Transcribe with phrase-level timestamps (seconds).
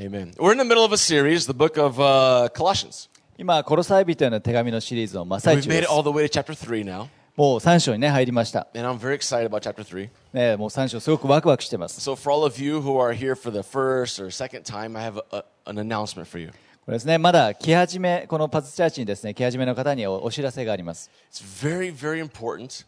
[0.00, 0.32] Amen.
[0.38, 3.08] We're in the middle of a series, the book of uh, Colossians.
[3.38, 5.92] 今、コロサイ人への手紙のシリーズの真っ最 We've 中 made で it す。
[5.92, 8.66] all the way to chapter 3 now, もう3章にね、入りました。
[8.74, 10.08] and I'm very excited about chapter 3.
[10.32, 12.00] ね、もう3章すごくワクワクしてます。
[12.00, 15.04] So, for all of you who are here for the first or second time, I
[15.08, 16.50] have a, a, an announcement for you.
[16.83, 21.11] これですね、まだ来始め、このパズチャーチにですね、来始めの方にお,知らせがあります。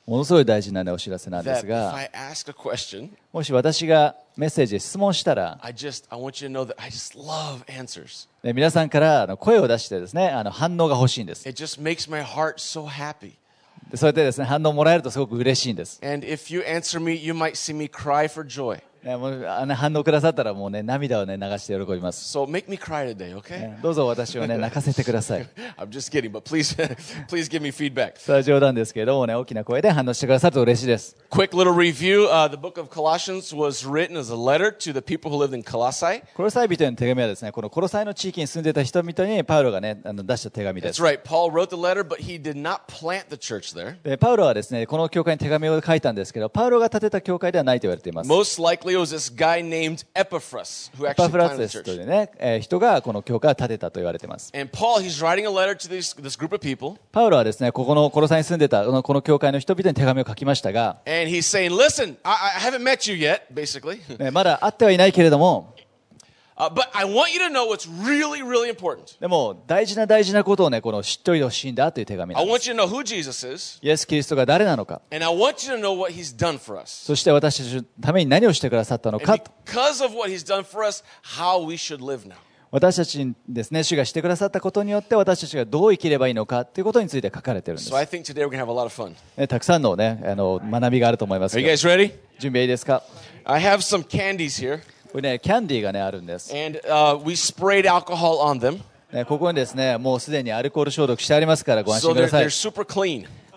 [0.07, 1.95] ものすごい大事な、ね、お知らせなんですが、
[3.31, 5.75] もし私がメッセージ、質問したら、I
[8.41, 11.45] な皆さんからの声を出してですね、あの反応が欲しいんです。
[13.91, 16.01] でそうやってですね、反応をもらえるとすごく嬉しいんです。
[19.03, 22.37] ね、もうあの反応くださったらもうね、涙をね、流して喜びます。
[22.37, 23.59] So make me cry today, okay?
[23.59, 25.47] ねどうぞ私をね、泣かせてください。
[25.77, 26.75] I'm just kidding, but please
[27.27, 28.13] please give me feedback.
[28.17, 31.17] それは冗談ですけれどもね、大きな声で反応してくださると嬉しいです。
[31.29, 32.27] Quick little review.
[32.29, 35.53] Uh, the book of Colossians was written as a letter to the people who lived
[35.53, 36.23] in Colossae.
[36.33, 41.01] コロサイ人への手紙はですね、このコロサイの地域に住んでいた人々にパウロがね、あの出した手紙で That's す。
[41.03, 41.21] right.
[41.23, 43.95] Paul wrote the letter, but he did not plant the church there.
[44.03, 48.29] でパウロはですね、この教会に手紙を書いたんですけど、パウロが建てた教会ではないと言われています。
[48.29, 48.92] Most likely
[50.13, 54.51] エパフラスという、人がこの教会を建てたと言われています。
[57.11, 60.97] パウロはですねここの殺さサに住んでたこの,教会の人々に手紙を書きましたが、
[64.31, 65.75] まだ会ってはいないけれども。
[69.19, 72.43] でも大事な大事なことをねこの知っておいてほしいんだという手紙です。
[73.81, 75.01] イエス・キリストが誰なのか。
[77.05, 79.33] そして私たちのために何をしてくださったのか。
[82.71, 87.91] 私たちにですね、主がしてくださったことによって私たちがどう生きればいいのかということについて書かれているんです。
[89.47, 91.55] たくさんの,、ね、あの学びがあると思います。
[92.39, 93.03] 準備いいですか？
[95.13, 96.51] これね、キャンディーが、ね、あるんです。
[99.27, 102.45] ここにですね、もうすでにアルコール消毒してありますから、ご安心ください。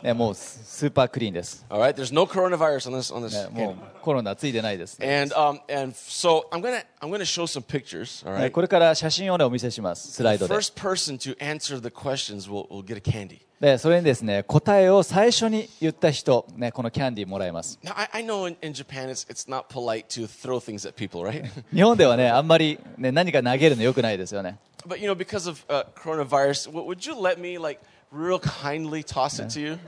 [0.02, 1.64] ね、もうス,ーパークリーンです。
[3.50, 4.98] もうコロナついてないです。
[8.52, 10.54] これから写真を、お見せします、スライドで。
[13.78, 17.78] それにですね答えを最初に言った人、ね、このキャンディーもらいます。
[21.72, 24.58] 日本ではねあんまり、ね、何か投げるのよくないですよね。
[28.12, 29.78] Real kindly toss it to you?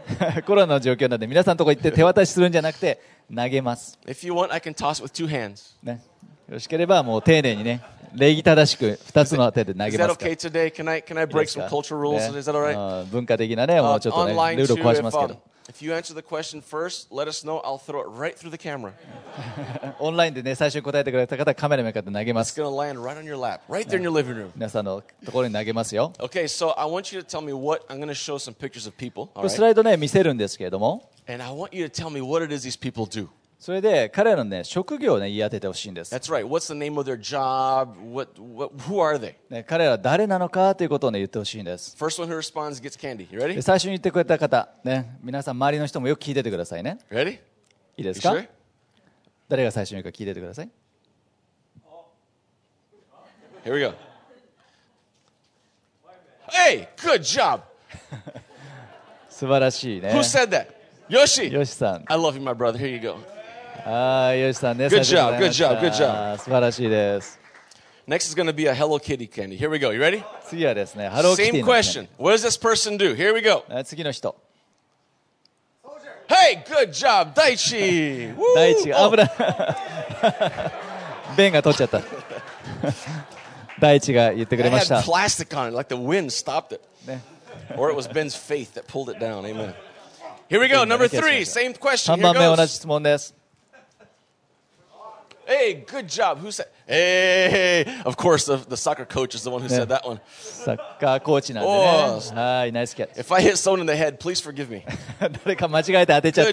[0.43, 3.01] コロナの状況なんで、皆さんのとこ行って手渡しするんじゃなくて、
[3.35, 3.99] 投げます。
[4.07, 5.75] If you want, I can toss it with two hands.
[5.83, 6.03] ね。
[6.49, 7.83] よろしければ、もう丁寧にね、
[8.15, 10.31] 礼儀正しく2つの手で投 Is げ that ますから。
[10.33, 10.73] okay today?
[10.73, 12.33] Can I can I break some cultural rules?
[12.33, 13.03] ね Is that all right?
[13.03, 15.41] うん文化的なね、も Uh, うちょっとね、ルー.ルを壊しますけ um, ど。
[15.70, 17.62] if you answer the question first, let us know.
[17.64, 18.94] I'll throw it right through the camera.
[20.00, 22.62] オンラインでね、最初に答えてくれた方はカメラに向かって投げま It's す。
[22.62, 24.52] gonna land right on your lap, right there in your living room.
[24.56, 26.12] 皆さんのところに投げますよ。
[26.20, 28.96] Okay, so I want you to tell me what I'm gonna show some pictures of
[28.98, 29.28] people.
[29.28, 29.62] こ All れス right?
[29.64, 33.28] ライドね、見せるんですけれども、 And I want you to tell me what it is these people do.
[33.59, 36.15] それで彼らの、ね、職業を、ね、言い当ててほしいんです。
[36.15, 36.21] ね
[39.67, 41.97] 彼ら誰なのかということを、ね、言ってほしいんです。
[43.61, 46.99] 最初に言ってくれた方、ね、皆さん、周りの人もよく聞いててくださいね。
[47.97, 48.37] いいですか？
[49.49, 50.71] 誰が最初に言うか聞いててください。
[53.65, 53.75] Here
[59.29, 60.11] 素晴らしいね。
[60.11, 60.37] Who し
[61.09, 61.65] Yoshi!
[61.65, 62.05] さん。
[62.07, 62.79] I love my brother.
[62.79, 63.38] Here you go.
[63.86, 64.86] ああ、よしさんね。
[64.88, 67.40] Good 最初にございました job, good job, good 素晴らしいです。
[68.08, 69.58] Next is going to be a Hello Kitty candy.
[69.58, 69.92] Here we go.
[69.94, 70.24] You ready?
[70.46, 72.08] 次はですね、ハローキティ Same の、ね question.
[72.18, 73.16] What does this person do?
[73.16, 73.64] Here we go.
[73.70, 74.36] あ次の人。
[76.28, 78.34] Hey, good job, Daichi.
[78.36, 78.44] Woo!
[78.56, 79.32] 第一が、 Oh, 危ない。
[81.38, 82.02] ベンが取っちゃった。
[83.80, 85.12] 第一が言ってく I れまし had た。
[85.12, 86.82] plastic on it, like the wind stopped it.
[87.08, 87.22] ね
[87.78, 89.46] Or it was Ben's faith that pulled it down.
[89.46, 89.74] Amen.
[90.50, 90.84] Here we go.
[90.86, 91.44] Number three.
[91.46, 92.16] Same question.
[92.16, 92.68] 3 Here 番目同じ goes.
[92.68, 93.34] 質問です。
[95.49, 96.41] Hey, good job.
[96.41, 96.67] Who said?
[96.87, 100.21] Hey, of course, the, the soccer coach is the one who said that one.
[100.39, 101.65] Soccer coach, indeed.
[102.71, 103.13] Nice catch.
[103.17, 104.85] If I hit someone in the head, please forgive me.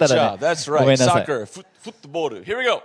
[0.16, 0.40] job.
[0.40, 0.80] That's right.
[0.98, 1.44] Soccer.
[1.44, 2.30] foot, football.
[2.36, 2.82] Here we go.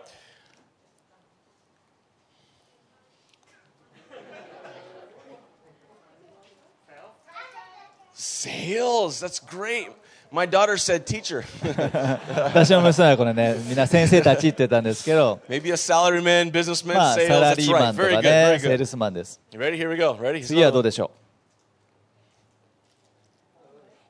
[8.13, 9.19] Sales.
[9.21, 9.87] That's great.
[10.32, 11.44] My daughter said teacher.
[12.52, 17.28] 私の娘はこれね、みんな先生たちって言ったんですけど、 Maybe a salaryman, businessman, まあ、 sales.
[17.28, 17.92] サラ That's リーマ right.
[17.92, 18.22] ンと Very か good.
[18.22, 18.86] ね、 Very セール good.
[18.86, 19.40] スマンです。
[19.52, 19.76] You ready?
[19.78, 20.14] Here we go.
[20.14, 20.44] Ready?
[20.44, 21.10] 次はどうでしょ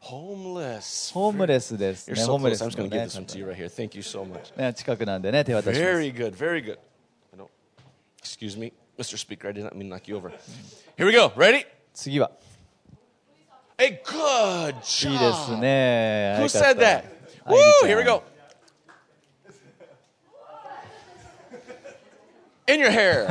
[0.03, 1.11] Homeless.
[1.11, 2.23] うホームレスです、 You're ね。
[2.23, 2.59] so ホームレ close.
[2.59, 3.69] ス I'm の just going to ね give this one to you right here.
[3.69, 4.57] Thank you so much.
[4.57, 5.81] ね近くなんでね、手渡します。
[5.81, 6.37] Very good.
[6.37, 6.79] Very good.
[7.35, 7.49] I don't-
[8.23, 8.73] Excuse me.
[8.99, 9.19] Mr.
[9.19, 10.31] Speaker, I did not mean to knock you over.
[10.97, 11.33] Here we go.
[11.37, 11.67] Ready?
[11.93, 12.31] 次は
[13.82, 15.58] Hey, good いいです job.
[15.60, 17.04] ね Who said that?
[17.48, 17.58] Woo!
[17.88, 18.22] Here we go.
[22.68, 23.26] In your hair.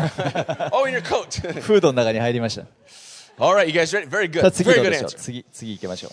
[0.72, 1.40] oh, in your coat.
[1.60, 2.66] フードの中に入りました
[3.38, 4.08] All right, you guys ready?
[4.08, 4.50] Very さあ good.
[4.50, 5.18] 次 Very どう good でしょう answer.
[5.18, 6.12] 次次行きましょう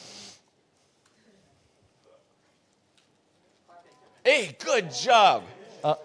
[4.23, 5.41] Hey, good job.
[5.81, 5.97] あ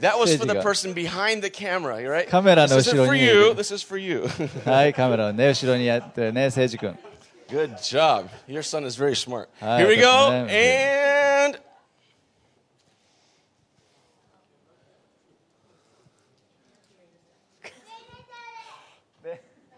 [0.00, 2.26] That was for ステージ the が person behind the camera, you right?
[2.28, 3.32] カメラの This 後 isn't ろ for you.
[3.34, 4.22] る This is for you.
[4.64, 6.98] はいカメラのね後ろにやってるね誠司君
[7.48, 8.30] Good job.
[8.48, 9.48] Your son is very smart.
[9.60, 10.30] Here we go.
[10.48, 11.58] And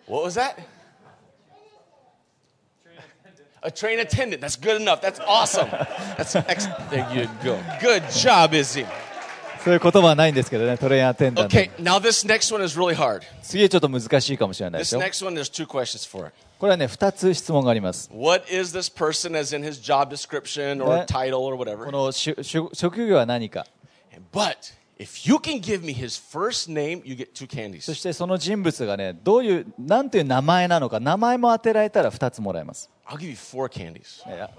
[0.07, 0.59] what was that?
[3.63, 4.41] A train attendant.
[4.41, 5.03] That's good enough.
[5.03, 5.69] That's awesome.
[5.71, 7.61] That's ex- there you go.
[7.81, 8.87] Good job, Izzy.
[9.65, 11.57] そういうことはないんですけどね、トレインアテンダント。
[13.43, 15.01] 次はちょっと難しいかもしれないですよ。
[16.59, 18.11] これはね、2つ質問があります。
[21.87, 23.67] この職業は何か
[27.81, 32.91] そしてその人物がね、どういう、なんていう名前なのか、名前も当てられたら2つもらえます。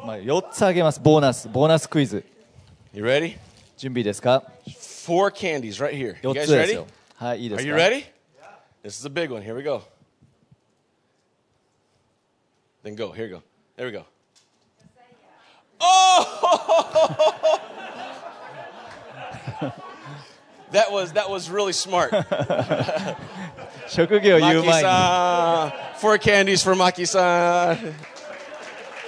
[0.06, 2.24] まあ、4つあげます、ボーナス、ボーナスクイズ。
[3.78, 4.44] 準備ですか？
[5.09, 6.17] Four candies right here.
[6.23, 6.75] You 4 guys つです ready?
[6.75, 8.05] よはいいいで Are す you か ready?
[8.83, 9.43] This is a big one.
[9.43, 9.83] Here we go.
[12.85, 13.13] Then go.
[13.13, 13.43] Here we go.
[13.77, 14.05] There we go.
[15.81, 17.61] Oh!
[20.73, 22.11] that was that was really smart.
[23.89, 25.73] 職業を言う前に Maki-san.
[25.99, 27.95] Four candies for Maki-san.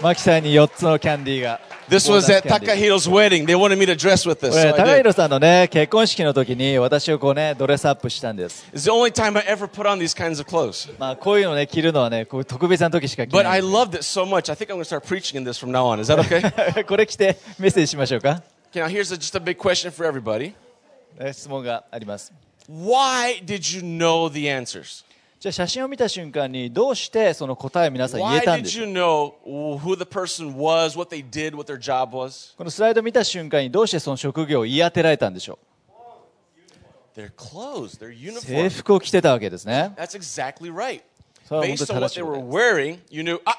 [0.02, 1.60] マキさんに4つのキャンディーが
[1.91, 3.45] this was at Takahiro's wedding.
[3.45, 4.55] They wanted me to dress with this.
[4.55, 8.65] So 高弘さんのね、結婚式の時に私をこうね、ドレスアップしたんです。
[8.73, 10.89] It's the only time I ever put on these kinds of clothes.
[10.97, 13.61] まあ、こういうのね、着るのはね、こう特別な時しか着 But な I い。
[13.63, 14.49] loved it so much.
[14.49, 15.99] I think I'm going to start preaching in this from now on.
[15.99, 16.39] Is that okay?
[18.71, 20.53] okay, now here's a, just a big question for everybody.
[21.19, 22.31] え質問があります。
[22.69, 25.03] Why did you know the answers?
[25.41, 30.95] じゃあ写真を見た瞬間にどうしてその答えを皆さん言えたんです you か know the person was,
[31.31, 31.55] did?
[32.55, 35.57] このスライド見た瞬間にどうしてその職業を言い当てられたんでしょ
[37.15, 38.39] Their clothes, their う uniform.
[38.41, 41.01] 制服を着てたわけですね That's exactly right.
[41.49, 43.55] Based に on 正 what they were wearing, you knew, ah,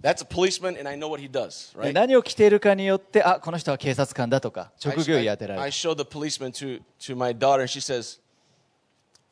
[0.00, 1.92] that's a policeman and I know what he does, で right?
[1.92, 7.66] 何を着ているかによってあこの人は警察官だとか I, 職業を I- 当てられ I る showed the policeman to, to my daughter and
[7.68, 8.20] she says,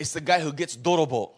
[0.01, 1.31] it's the guy who gets dorobo.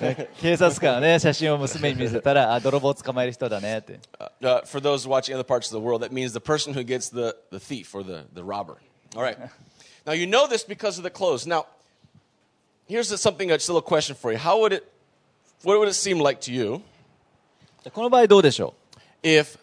[0.00, 6.72] ね警察官はね写真を娘に見せたらあ泥棒を捕まえる人だねって Uh, uh, for those watching other parts of the world, that means the person
[6.72, 8.76] who gets the, the thief or the, the robber.
[9.16, 9.38] All right.
[10.06, 11.46] now, you know this because of the clothes.
[11.46, 11.66] Now,
[12.86, 14.38] here's the, something that's still a question for you.
[14.38, 14.86] How would it,
[15.62, 16.82] what would it seem like to you
[17.82, 18.74] じゃあこの場合どうでしょ
[19.22, 19.58] if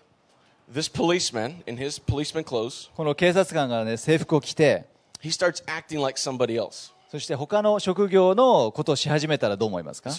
[0.71, 4.85] this policeman in his policeman clothes, うこの警察官がね制服を着て
[5.21, 6.91] he starts acting like somebody else?
[7.10, 10.10] そして他の職業のことをし始めたらどう思いますか？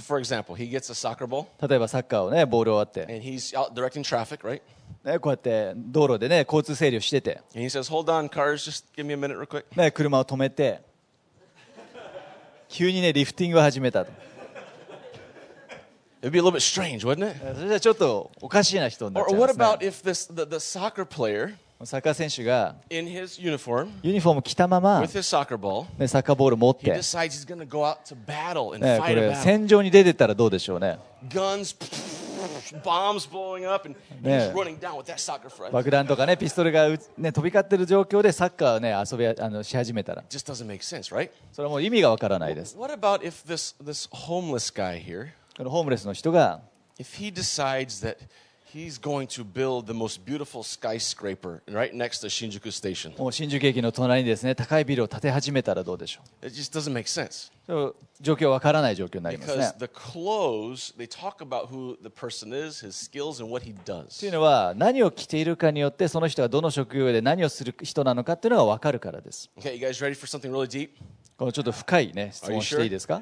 [1.66, 3.06] 例えばサッカーをね、ボールを終って。
[5.06, 7.42] ね、こうやって道路でね、交通整理をしてて。
[9.78, 10.82] ね、車を止めて。
[12.68, 14.12] 急にね、リフティングを始めたと。
[17.56, 19.40] それじゃちょっとおかしいな人になっちゃい。
[21.86, 22.76] サッカー選手が
[24.04, 25.00] ユニフォーム着たまま
[26.08, 27.02] サッカーボール持って、
[29.36, 31.00] 戦場に出てたらどうでしょうね。
[35.72, 40.24] 爆弾とか、ね、ピストルが、ね、飛び交っている状況でサッカーを、ね、遊びあのし始めたら、
[41.52, 42.76] それはもう意味がわからないです。
[45.58, 46.62] このホームレスの人が
[48.74, 53.18] he's going to build the most beautiful skyscraper right next to Shinjuku Station?
[53.18, 57.52] もう新宿駅の隣にですね高いビルを建て始めたらどうでしょう It just doesn't make sense.
[57.68, 63.66] そう状況わからない状況になりますね Because the clothes, they talk about who the person is, his skills, and what
[63.66, 64.26] he と does.
[64.26, 70.90] いうのは何を着ているかによってその人がどの職業で何をする人なのかっていうのが分かるからです Okay, you guys ready for something really deep?
[71.38, 73.22] このちょっと深いね質問していいですか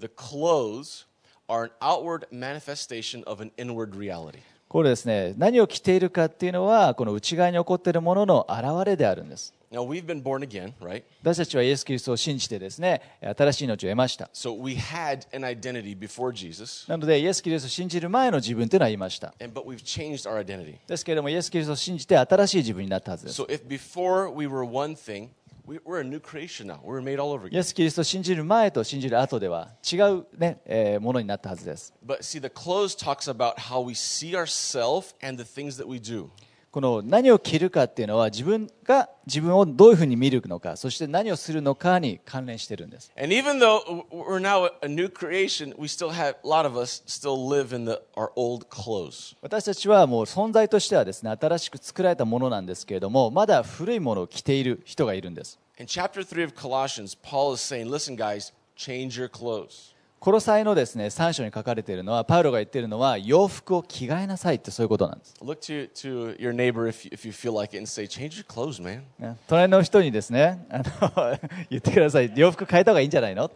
[0.00, 1.06] The clothes
[1.48, 4.38] are an outward manifestation of an inward reality.
[4.68, 11.02] これですね何を着ているかっていうのはこの内側に起こっているものの現れであるんです Now, we've been born again, right?
[11.22, 13.00] 私たちはイエス・キリストを信じてですね
[13.36, 20.76] 新しい命を得ました So we had an identity before Jesus, なのでイエス・キリストを信じる前の自分というのはいました and but we've changed our identity.
[20.88, 25.28] ですけれどもイエス・キリストを信じて新しい自分になったはずです So if before we were one thing,
[25.65, 26.79] We, we're a new creation now.
[26.83, 27.59] We're made all over イ again.
[27.59, 35.87] エス・キリストを信じる前と信じる後では違う、ねえーものになったはずです But see, the clothes talks about how we see ourselves and the things that
[35.87, 36.29] we do.
[36.74, 43.12] この何を着るかっていうのは自分が自分をどういうふうに見るのかそして何をするのかに関連してるんです。
[49.40, 55.60] 私たちはもう存在としてはですね新しく作られたものなんですけれどもまだ古いものを着ている人がいるんです。
[60.24, 68.82] コロサイのですね3章に書かれているのはパウロが言っているのは洋服を着替えなさいってそういうことなんです、Look to, to your neighbor if if you feel like it and say, change your clothes,
[68.82, 69.02] man.
[69.18, 71.38] ね隣の人にですねあの
[71.68, 73.50] 言ってください洋服変えた方がいいんじゃないの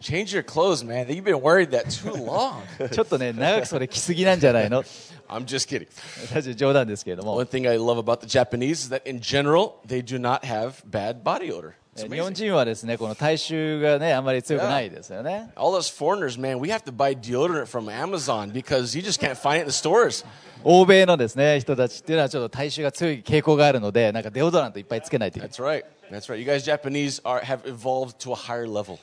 [0.00, 1.06] Change your clothes, man.
[1.06, 2.88] You've been wearing that too long.
[2.88, 4.82] ちょっとね長くそれ着すぎなんじゃないの
[5.28, 5.86] I'm just kidding.
[6.28, 10.40] 私冗談ですけれども One thing I love about the Japanese is that in general, they do not
[10.40, 11.74] have bad body odor.
[12.08, 19.20] 日本.人はですねこの体臭がねあんまり強くないですよね All us foreigners, man, we have to buy deodorant from Amazon because you just
[19.20, 20.24] can't find it in the stores.
[20.62, 25.84] 欧米のですね人たちっていうのはちょっと体臭が強い傾向があるのでなんかデオドラントいっぱいつけないといけない That's right.
[26.10, 26.38] That's right.
[26.38, 28.98] You guys Japanese are have evolved to a higher level.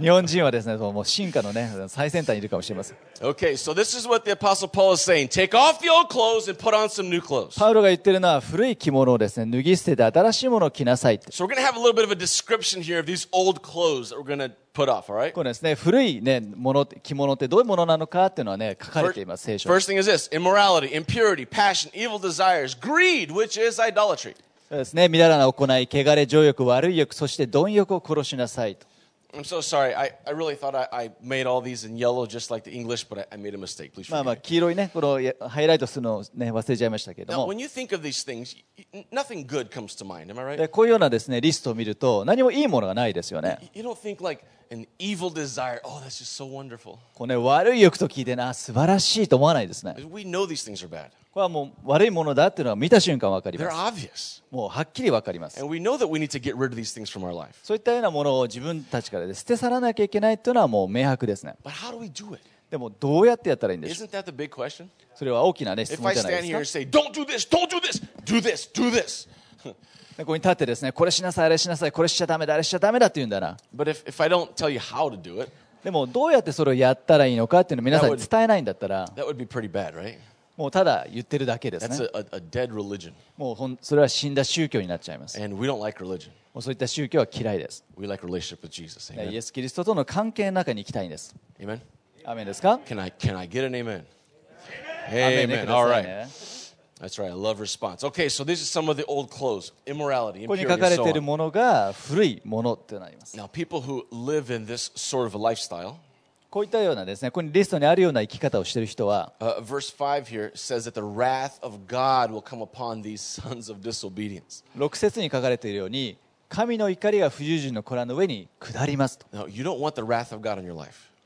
[0.00, 5.28] 日本人はですねもう進化のね最先端にいるかもしれません Okay, so this is what the apostle Paul is saying.
[5.28, 7.58] Take off the old clothes and put on some new clothes.
[7.58, 13.28] パウロが言ってるのは古い着物をですね脱ぎ捨てて新しいものを着なさい So we're going to have a little bit of a description here of these
[13.32, 15.32] old clothes that we're going to put off, all right?
[15.32, 24.34] このですね古いねもの着物ってどういうものなのかっていうのはね書かれています聖書に First thing is this immorality, impurity, passion, evil desires, greed, which is idolatry.
[24.68, 28.86] そうですね、みだらな行い、汚れ、情欲、悪い欲、そして貪欲を殺しなさいと。
[29.34, 29.94] I'm so sorry.
[29.94, 33.04] I, I really thought I, I made all these in yellow just like the English,
[33.08, 33.92] but I, I made a mistake.
[33.92, 37.60] Please まあまあ.黄色いね、このやハイライトするのをね、忘れちゃいましたけれど Now, も when。
[37.60, 38.56] you think of these things,
[38.94, 40.30] y- nothing good comes to mind.
[40.32, 40.56] Am I right?
[40.56, 43.58] でこういうようなですね、リストを見ると、何もいいものがないですよね。
[43.74, 45.80] You don't think like an evil desire.
[45.84, 46.96] Oh, that's just so wonderful.
[47.14, 49.94] こうね、悪い欲と聞いてな、素晴らしいと思わないですね。
[50.10, 51.10] We know these things are bad.
[51.32, 54.42] これはもう悪いものだっていうのは見た瞬間わかります。
[54.50, 55.60] もうはっきりわかります。
[55.60, 55.82] そういっ
[57.82, 61.54] たようなものを自分たちからで捨て去らなきゃいけないっていうのはもう明白ですね。
[62.70, 64.08] でもどうやってやったらいいんでしょう?
[65.14, 66.58] それは大きなね、質問じゃないですか？
[69.64, 69.74] こ
[70.26, 73.56] こに立ってですね、これしなさい、あれしなさい、これしちゃダメだ、あれしちゃダメだって言うんだな。
[75.84, 79.08] でもどうやってそれをやったらいいのかっていうのを皆さんに伝えないんだったら
[80.57, 80.57] that would be pretty bad, right?
[80.57, 83.13] もうただ言ってるだけです That's ね a, a, a dead religion.
[83.37, 86.29] もうほんそれは死んだ宗教になっちゃいます And we don't like religion.
[86.53, 89.11] もうそういった宗教は嫌いです We like relationship with Jesus.
[89.13, 89.35] イ Amen.
[89.35, 91.79] エス・キリストとの関係の中に行きたいんです Amen.
[92.25, 94.03] アーメンですか Can I can I get an amen?
[95.07, 95.65] アーメンでく Amen.
[95.67, 96.07] だ All さい right.
[96.07, 96.27] ね
[97.01, 97.25] That's right.
[97.25, 98.05] I love response.
[98.07, 100.95] Okay, so these are some of the old clothes: immorality, ここに impurity, 書か and れ
[100.95, 101.23] so ている on.
[101.23, 105.95] ものが古いものってなります Now, people who live in this sort of a lifestyle,
[106.50, 109.34] こういったようなですね、ここリストにあるような生き方をしている人は、
[114.78, 116.16] 6節に書かれているように、
[116.48, 119.18] 神の怒りが不従順の子らの上に下ります。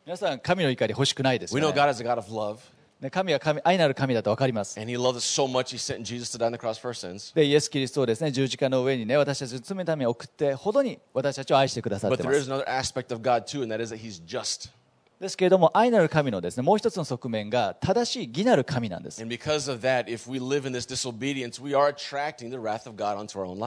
[0.04, 1.54] 皆さん、神の怒り欲しくないです。
[3.12, 4.78] 神は神愛なる神だと分かります。
[7.32, 12.26] で、イエス・キリストをです、ね、十字架の上に、ね、私たちを罪むために送って、ほどに私たちを愛してくださってい。
[15.22, 19.24] ですけれども愛なる神のですねもう一つの側面が正しい義なる神なんです。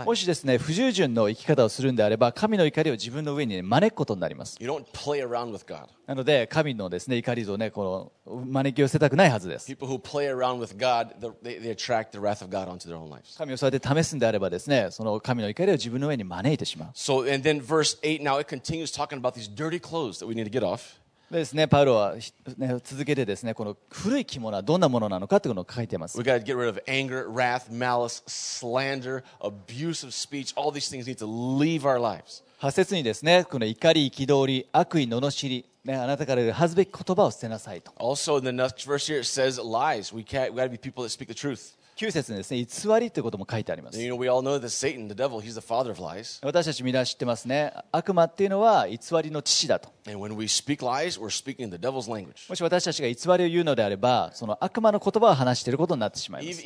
[0.05, 4.57] もしですね不従順の生き方をするんであれば神の怒りを自分の上に招くことになります。
[6.05, 9.65] なので神のですね怒りをねこの招き寄せたくないはずです。
[13.37, 16.89] 神をそうやって試すんであればですねその神の怒りを自分の上に招いてしまう。
[16.93, 17.25] So,
[21.35, 22.15] でですねパウロは、
[22.57, 30.53] ね、続けてですねこの古い着物はどんなものなのかというのを書いています We got to get rid of anger, wrath, malice, slander, abusive speech.
[30.55, 32.43] All these things need to leave our lives.
[32.61, 40.15] 8節にですねこの怒り憤り悪意罵り、ね、あなたから恥ずべき言葉を捨てなさいと Also, in the next verse here, it says lies.
[40.15, 40.53] We can't.
[40.53, 41.75] We got to be people that speak the truth.
[41.95, 42.65] 9節ですね、偽
[42.99, 43.97] りということも書いてあります。
[46.43, 47.71] 私たちみんな知ってますね。
[47.93, 49.93] 悪魔っていうのは偽りの父だと。
[52.49, 56.61] もし私たちが偽りを言うのであれば、その悪魔の言葉を話していることになってしまいます。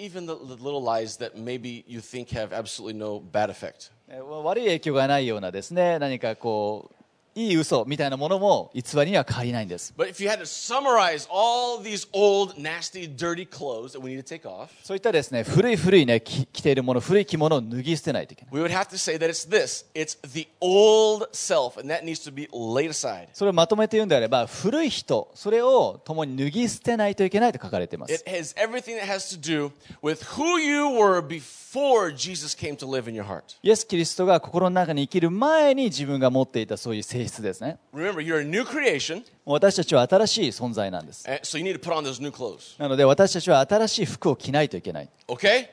[4.43, 6.98] 悪い影響がないようなですね、何かこう。
[7.35, 14.23] いい嘘みたいなものも偽りには変わりないんです But if you had to summarize all these old, nasty, dirty clothes that we need
[14.23, 21.27] to take off, そういったですね古い古いねき着ているもの古い着物を脱ぎ捨てないといけない we would have to say that it's this it's the old
[21.31, 23.27] self, and that needs to be laid aside.
[23.33, 29.71] それをまとめて言うんであれば古い人それを共に脱ぎ捨てないといけないと書かれています It has everything that has to do
[30.01, 33.43] with who you were before Jesus came to live in your heart.
[33.63, 42.29] イエス・キリストが心の中に生きる前に自分が持っていたそういう性質ですね Remember, you're a new creation, 私たちは新しい存在なんです so you need to put on those new
[42.29, 42.79] clothes.
[42.79, 45.67] なので私たちは新しい服を着ないといけない Okay?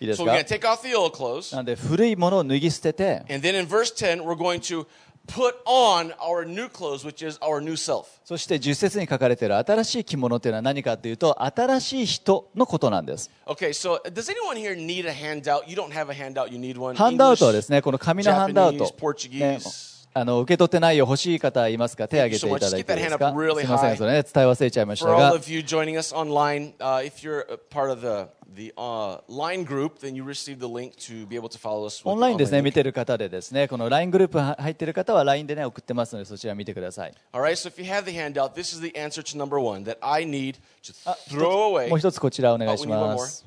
[0.00, 1.54] いいです So か to take off the old clothes.
[1.54, 4.86] なので古いものを脱ぎ捨てて And then in verse 10, we're going to
[5.26, 8.06] put on our new clothes, which is our new self.
[8.24, 15.68] そして10節に書かれている新しい着物というのは何かというと新しい人のことなんです Okay, so does anyone here need a handout?
[15.68, 16.96] You don't have a handout, you need one.
[16.96, 19.99] ハンドアウトはですねこの紙のハンドアウ Japanese, ト、Portuguese.
[20.14, 30.14] ねあの受け取ってないよ欲しい方いますか手を挙げていただいていいですか really すみませ.んそれね伝え忘れちゃいましたが online, uh, if you're part of the, the uh, line group, then
[30.16, 32.02] you received the link to be able to follow us.
[32.04, 38.80] オンラインですね見.てる方でですねこの LINE グループは入ってる方は LINE でね送ってますのでそちら見てください All right, so if you have the handout, this is
[38.80, 41.88] the answer to number one that I need to あ throw away.
[41.88, 43.46] もう一つこちらお願い Oh, しま.す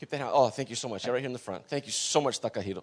[0.00, 0.30] Keep that hand.
[0.32, 1.06] Oh, thank you so much.
[1.08, 1.62] Right here in the front.
[1.68, 2.60] Thank you so much, Takahiro.
[2.60, 2.82] ありがと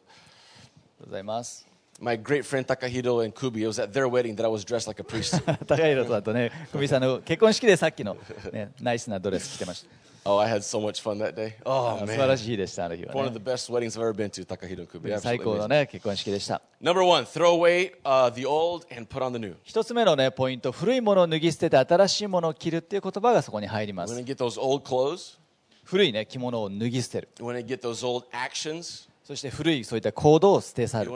[1.01, 4.63] うございます My great friend Takahiro and Kubi, it was at their wedding that I was
[4.63, 5.41] dressed like a priest.
[5.65, 8.15] 高弘さんとね久美さんの結婚式でさっきの、
[8.53, 9.83] ね、ナイスなドレス着てまし
[10.23, 11.53] た oh, I had so much fun that day.
[11.65, 12.37] Oh, 素晴ら man.
[12.37, 15.19] しい日でしたあの日は One of ね the best weddings I've ever been to, Takahiro and Kubi.
[15.19, 19.55] 最高の.ね結婚式でした Number one, throw away uh, the old and put on the new.
[19.63, 25.39] 一つ目のねポイント古いものを脱ぎ捨てて新しいものを着るっていう言葉がそこに入ります going to get those old clothes.
[25.83, 29.07] 古いね着物を脱ぎ捨てる want to get those old actions.
[29.27, 31.11] そして古いそういった行動を捨て去る。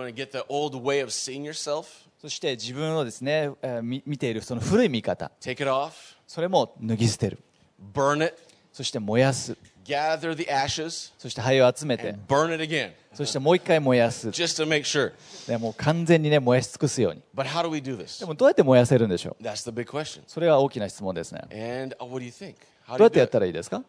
[2.22, 5.32] そして自分をですね、えー、見ているその古い見方。
[6.28, 7.40] それも脱ぎ捨てる。
[8.74, 9.56] そして燃やす。
[11.18, 12.14] そして灰を集めて。
[13.14, 14.30] そしてもう一回燃やす。
[15.48, 17.22] ねもう完全にね燃やし尽くすように。
[18.20, 19.44] でもどうやって燃やせるんでしょう？
[20.28, 21.44] それは大きな質問ですね。
[22.90, 23.82] どうやってやったらいいですか？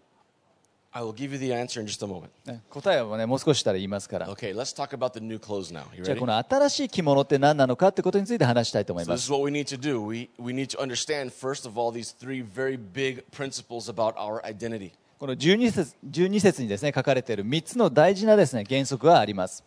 [0.94, 2.30] I will give you the answer in just a moment.
[2.46, 5.84] ね、答えはねもう少ししたら言いますから Okay, let's talk about the new clothes now.
[5.96, 6.20] You じゃあ ready?
[6.20, 10.00] この新しい着物って何なのかってことについて話したいと思い So ま this す is what we need to do.
[10.02, 14.44] We, we need to understand, first of all, these three very big principles about our
[14.44, 14.94] identity.
[15.23, 19.63] この12節 ,12 節にです、ね、書かれている3つの大事なです、ね、原則があります。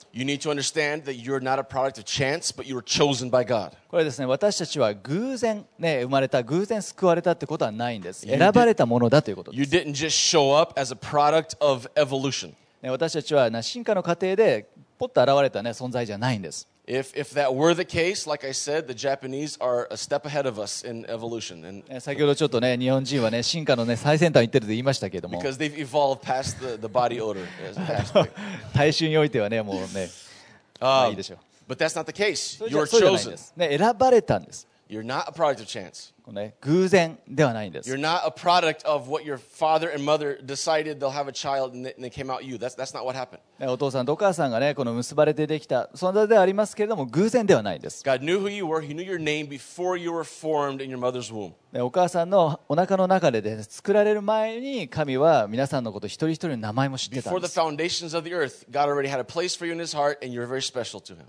[3.87, 8.27] これですね、私たちは偶然、ね、生まれた、偶然救われたってことはないんです。
[8.27, 9.71] 選ばれたものだということです。
[12.81, 14.67] 私たちは進化の過程で
[14.99, 16.67] ぽっと現れた、ね、存在じゃないんです。
[16.86, 20.58] If, if that were the case, like I said, the Japanese are a step ahead of
[20.58, 21.64] us in evolution.
[21.64, 27.46] And ね先ほどちょっとね日本人はね進化のね最先端を行ってると言いましたけれども because they've evolved past the, the body odor
[27.86, 28.30] aspect.
[28.74, 30.08] 大衆においてはねもうね
[30.80, 31.38] まあいいでしょう
[31.72, 32.58] But that's not the case.
[32.58, 33.30] それじゃ You're そうじゃないん chosen.
[33.30, 36.12] です、ね、選ばれたんです You're not a product of chance.
[36.31, 41.31] ね、偶然ではないんです You're not a product of what your father and mother decided they'll have a
[41.31, 42.57] child and they, came out you.
[42.57, 43.39] That's, that's not what happened.
[43.59, 48.81] ねお父さんとお母さんがねこの結ばれてできた存在ではありますけれども偶然ではないんです God knew who you were.
[48.81, 51.53] He knew your name before you were formed in your mother's womb.
[51.81, 57.53] お母さんのお腹の中で,で作られる前に神は皆さんのこと一人一人の名前も知ってたんです。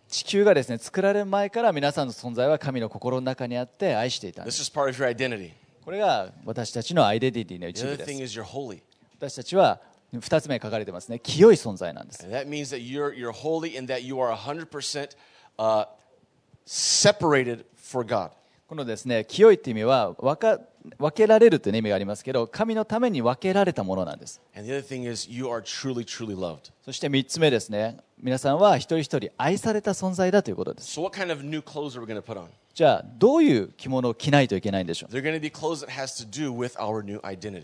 [0.08, 4.58] 地球がですね作られる前から皆さんの存在は神の心の中にあって愛していたんです。
[5.84, 8.10] これが私たちのアイデンティティの一部です。
[9.18, 9.80] 私たちは
[10.12, 11.18] 二つ目に書かれてますね。
[11.18, 12.24] 清い存在なんです。
[18.68, 20.58] このですね清いって意味は分か
[20.98, 24.40] 分けられるという意味がありますけど神のために分けられたものなんです。
[24.56, 25.28] Is
[25.62, 26.34] truly, truly.
[26.84, 27.98] そして3つ目ですね。
[28.20, 30.98] 皆さんは一人一人愛された存在だということです。
[30.98, 31.40] So kind of?
[32.74, 35.06] じゃあどういう着物を着ないといけないんでしょ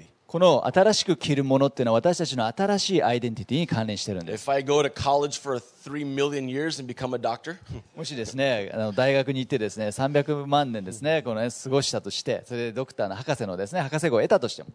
[0.00, 0.21] う？
[0.32, 4.46] この新しく着るものっていうのは私たちの新しいアイデンティティに関連してるんです。
[7.94, 14.70] もしですね、あの大学に行ってですね、300万年ですね、この、過ごしたとして、それでドクターの博士のですね、博士号を得たとしても。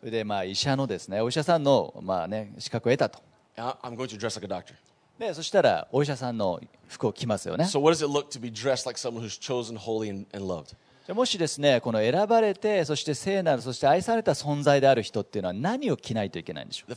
[0.00, 3.20] それで、まあ、医者のですね、お医者さんの、まあね、資格を得たと。
[3.56, 3.96] I'm
[5.32, 7.64] そしたらお医者さんの服を着ますよね。
[11.12, 16.94] もしですねこの選ばれてそして聖なるそして愛された存在である人っていうのは何を着ないといけないんでしょう.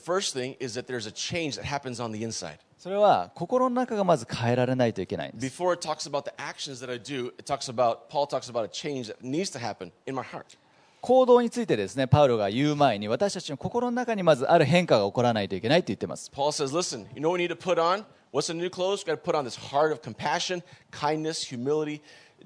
[2.78, 8.49] それは心の中がまず変えられないといけないんです Before it talks about the actions that I do, it talks about, Paul talks
[8.51, 10.58] about a change that needs to happen in my heart.
[11.01, 18.06] 行動についてですねパウロが言う前に私たちの心の中にまずある変化が起こらないといけないと言ってます Paul says, listen, you know what we need to put on?
[18.32, 19.04] What's the new clothes?
[19.06, 22.01] We've got to put on this heart of compassion, kindness, humility,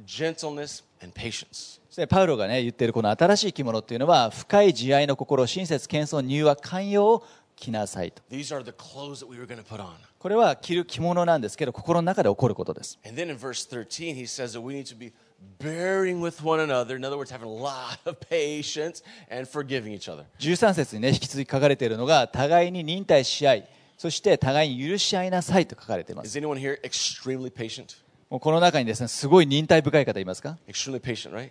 [0.06, 1.80] gentleness, and patience.
[2.08, 7.24] パウロがね言っているこの新しい着物っていうのは深い慈愛の心親切謙遜柔和寛容を
[7.58, 9.96] 着なさいと These are the clothes that we were going to put on.
[10.18, 15.12] これは着る着物なんですけど心の中で起こることです And then in verse 13, he says that we need to be
[15.60, 16.96] bearing with one another.
[16.96, 20.24] In other words, having a lot of patience and forgiving each other.
[20.40, 27.98] 13節にね引き続き書かれているのが互いに忍耐し合いそして互いに許し合いなさいと書かれています Is anyone here extremely patient?
[28.30, 31.50] もうこの中にですねすごい忍耐深い方いますか Extremely patient, right?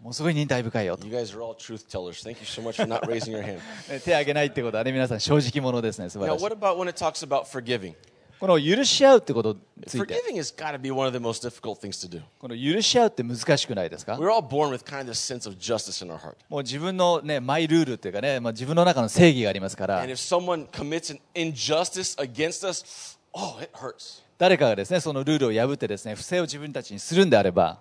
[0.00, 2.22] もうすごい忍耐深いよと You guys are all truth tellers.
[2.24, 3.58] Thank you so much for not raising your hand.
[3.88, 7.94] ね手を挙げないってことはね皆さん正直者ですね素晴 Now, らしい what about when it talks about forgiving?
[8.40, 12.22] この許し合うってことについて Forgiving has got to be one of the most difficult things to do.
[12.38, 16.34] この許し合うって難しくないですか We're all born with kind of this sense of justice in our heart.
[16.48, 24.22] もう自分のねマイルールっていうかね、まあ、自分の中の正義がありますから And if someone commits an injustice against us, oh, it hurts.
[24.38, 27.80] 誰かがですねそのルールを破ってですね不正を自分たちにするんであれば。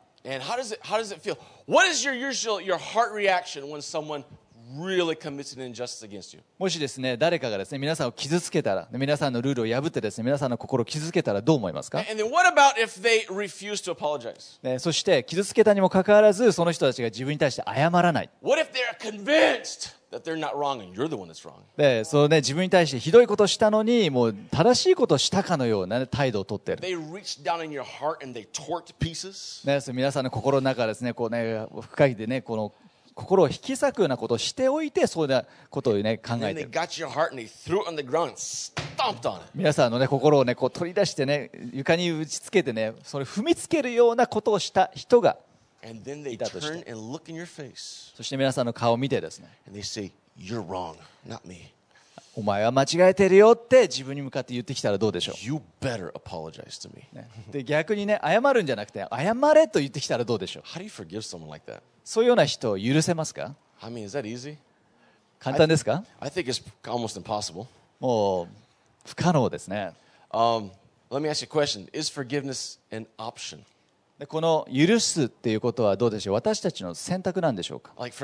[6.59, 12.01] もしですね誰かがですね皆さんを傷つけたら皆さんのルールを破ってですね皆さんの心を傷つけたらどう思いますか、
[14.79, 18.29] そして傷つけたにもかかわらずその人たちが自分に対して謝らない。
[21.75, 26.81] でそのね、自分に対してひどいことをしたのにもう正しいことをしたかのような態度をとっている。
[29.93, 32.73] 皆さんの心の中ですね、こうね深いでね、この
[33.17, 36.69] 心を引き裂くようなことをしておいて、そういうことを、ね、考えている。
[39.55, 45.37] 皆さんの、ね、心を、ね、こう取り出して、ね、床に打ちつけて、ね、それ踏みつけるようなことをした人が。
[45.83, 46.91] And then they たとして。
[46.91, 50.95] turn and look in your face そして皆さんの顔を見てですね、and they say, You're wrong,
[51.27, 51.71] not me.
[52.35, 57.03] お前は間違えてるよって自分に向かって言ってきたらどうでしょ You better apologize to me.
[57.11, 57.15] う。
[57.15, 60.63] ね、で逆にね、謝るんじゃなくて、謝れと言ってきたらどうでしょう。
[60.63, 61.81] How do you forgive someone like that?
[62.03, 64.57] そういうような人を許せますか I mean, is that easy?
[65.39, 67.65] 簡単ですか I think it's almost impossible.
[67.99, 68.47] もう
[69.07, 69.93] 不可能ですね。
[70.31, 70.69] Um,
[71.09, 73.63] let me ask you a question Is forgiveness an option?
[74.25, 76.33] この許すっていうことはどうでしょう？
[76.33, 78.15] 私たちの選択なんでしょうか？Like,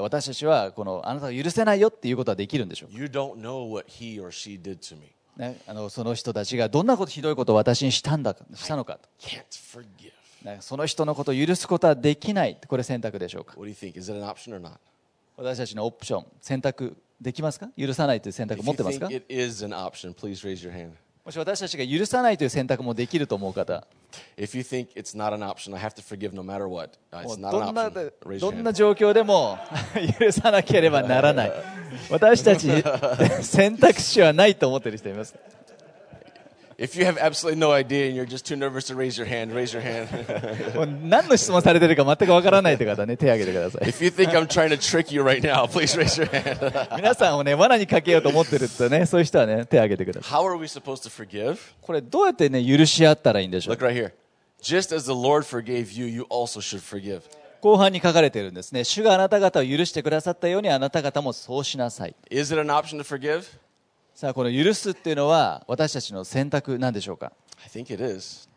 [0.00, 2.94] 私たちはこのあなたを許せないよっていうことはできるんでしょう、
[5.38, 8.98] ね、あのその人たちがどんなことひどいことを私にした,んだしたのか。
[10.42, 13.54] ね、その人のことを許すことはできないこれ選択でしょうか？
[15.36, 17.70] 私たちのオプション、選択できますか？
[17.78, 19.08] 許さないという選択を持ってますか？
[21.28, 23.86] もし私たちが許さないという選択もできると思う方、
[28.40, 29.58] ど,んな状況でも
[30.18, 31.52] 許さなければならない。
[32.08, 32.70] 私たち
[33.44, 35.34] 選択肢はないと思っている人います。
[36.77, 39.73] If you have absolutely no idea and you're just too nervous to raise your hand, raise
[39.73, 40.75] your hand.
[40.75, 46.95] もう何の質問されてるか全くわからないという方はね手を挙げてください if you think I'm trying to trick you right now, please raise your hand.
[46.97, 51.57] 皆さんをね罠にかけようと思ってるってねそういう人はね手を挙げてください How are we supposed to forgive?
[51.81, 54.11] これどうやってね許し合ったらいいんでしょう Look right here.
[54.61, 57.21] Just as the Lord forgave you, you also should forgive.
[57.61, 63.45] 後半に書かれているんですね主があなた方を許してくださったようにあなた方もそうしなさい Is it an option to forgive?
[64.18, 68.48] さあこの許すっていうのは私たちの選択なんでしょうか I think it is.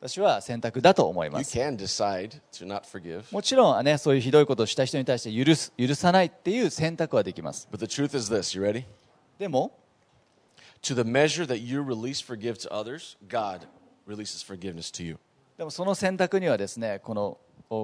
[0.00, 3.24] 私は選択だと思い You ます can decide to not forgive.
[3.32, 8.84] もちろんねそういうひどいことをした人に対して許す許さないっていう選択はできます But the truth is this you ready?
[9.40, 9.72] でも
[10.82, 13.62] To the measure that you release forgive to others, God
[14.06, 15.18] releases forgiveness to you.
[15.56, 17.38] でもその選択にはですねこのお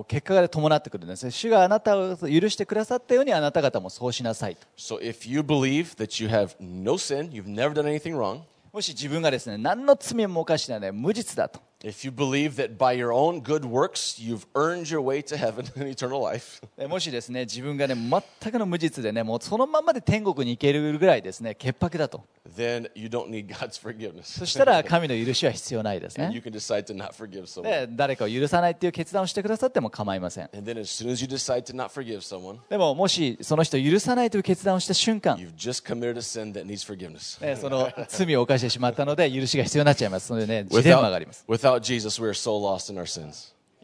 [0.08, 1.30] 結果が伴ってくるんですね。
[1.30, 4.66] 主があなたを許してくださったようにあなた方もそうしなさいと。
[4.76, 8.40] So if you believe that you have no sin, you've never done anything wrong,
[8.72, 15.36] もし自分がですね何の罪も犯してない、ね、無実だと if you believe that by your own good works you've earned your way to
[15.36, 22.24] heaven and eternal life, でもしですね自分がね全くの無実でねもうそのままで天国に行けるぐらいですね潔白だと
[22.56, 24.38] then you don't need God's forgiveness.
[24.38, 27.62] そしたら神の許しは必要ないですね you can decide to not forgive someone.
[27.62, 35.84] で誰かを許さないっていう決断をしてくださっても構いません And then as soon as you decide to not forgive someone, でももしその人を許さないという決断をした瞬間 you've just
[35.86, 37.44] committed a sin that needs forgiveness.
[37.44, 41.73] ねその罪を犯してしまったので許しが必要になっちゃいますのでねジレンマがあります Without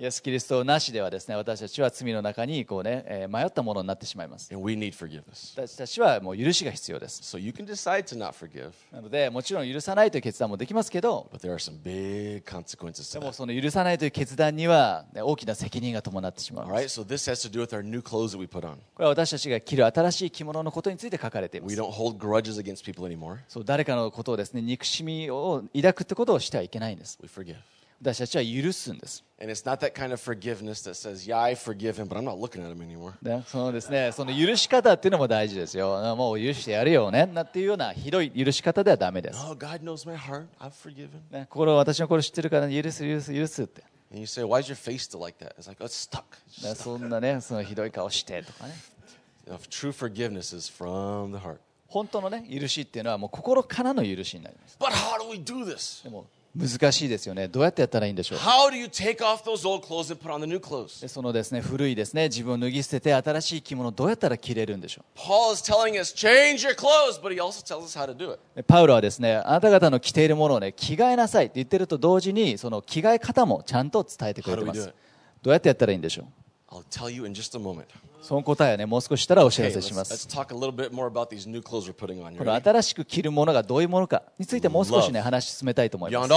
[0.00, 4.50] イエス・キリストなしではですね、私たちは罪の中にこう、ね、迷ったものになってしまいます。
[5.54, 7.20] 私たちはもう許しが必要です。
[8.90, 11.28] なので、もちろん許さないという決断もできますけど、
[13.20, 16.66] でもその許さないという決断には、大きな責任が伴ってしまう。
[18.94, 21.76] これは私たちが着る新しい着物のことについて書かれています。
[23.48, 27.18] そう誰かのことをですね、憎しみを抱くってことをしてはいけないんです。
[28.02, 32.24] 私たちは許すんです And it's not that kind of forgiveness that says, yeah, I forgive him, but I'm
[32.24, 33.14] not looking at him anymore.
[33.22, 36.14] ね、そのですね、その許し方っていうのも大事ですよ。
[36.14, 39.38] もう許してやるよね、なっていうようなひどい許し方ではダメです。
[39.38, 40.46] Oh, God knows my heart.
[40.58, 41.08] I've forgiven.
[41.30, 43.82] ね、心私の心知ってるから許す許す許すって。
[44.10, 45.54] And you say, why is your face still like that?
[45.58, 46.24] It's like, oh, it's stuck.
[46.50, 48.74] It's ね、just そんなね、そのひどい顔してとかね。
[49.46, 49.68] stuck.
[49.70, 51.58] True forgiveness is from the heart.
[51.86, 54.76] 本当のね、許しっていうのはもう心からの許しになります。
[54.78, 56.04] But how do we do this?
[56.04, 57.46] でも難しいですよね。
[57.46, 61.00] どうやってやったらいいんでしょう？How do you take off those old clothes and put on the new clothes?
[61.00, 68.16] でそのですね、古いですね、自分を脱ぎ捨てて新しい着物をどうやったら着れるんでしょ Paul is telling us, change your clothes, but he also tells us how to
[68.16, 68.40] do it.
[68.54, 68.56] う。
[68.56, 74.92] でパウロはですね、あなた方の着ているものをね、着替えなさいって言ってると同時に、その着替え方もちゃんと伝えてくれてます。
[75.42, 76.24] どうやってやったらいいんでしょう？
[78.22, 80.28] その答えはね、もう少ししたらお知らせします。
[82.38, 86.28] この新しく着るものがどういうものかについてもう少しね、話し進めたいと思います。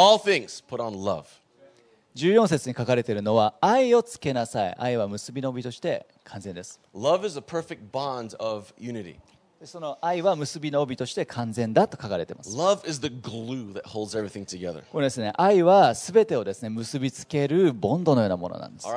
[2.15, 4.76] 十四14節に書かれているのは、愛をつけなさい。
[4.78, 6.80] 愛は結びの帯として完全です。
[9.65, 12.56] その愛は結びの帯として完全だと書かれています。
[14.91, 18.88] これですね、愛はすべてをですね、結びつけるボンドのようなものなんです。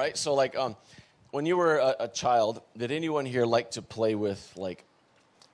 [1.36, 4.84] When you were a, a child, did anyone here like to play with like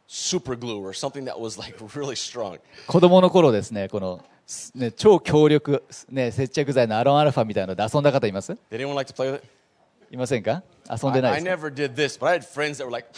[0.06, 2.60] super glue or something that was like really strong?
[2.86, 9.46] 子供の頃ですね、この、すね、超強力、ね、接着剤のアロンアルファみたいなので遊んだ方います Did anyone like to play with it?
[10.12, 13.08] いませんか遊ん I, でない I ですか never did this, but I had friends that were like,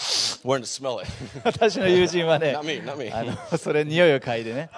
[0.42, 1.10] wanting to smell it.
[1.44, 3.12] 私の友人はね Not me, not me.
[3.12, 4.70] あのそれ匂いを嗅いでね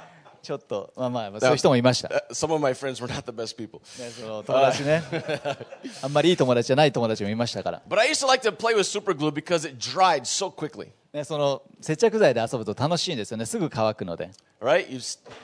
[0.46, 3.80] ちょっとまあまあそういう人もいました、ね、Uh, Some of my friends were not the best people.
[3.85, 5.02] その友達ね
[6.02, 10.90] あんまりいい友達じゃない友達もいましたから、But I used to like to play with super glue because it dried so quickly.
[11.12, 14.30] ね、その接着剤で遊ぶと楽しいんですよねすぐ乾くので
[14.61, 14.88] Right?
[14.88, 15.00] You,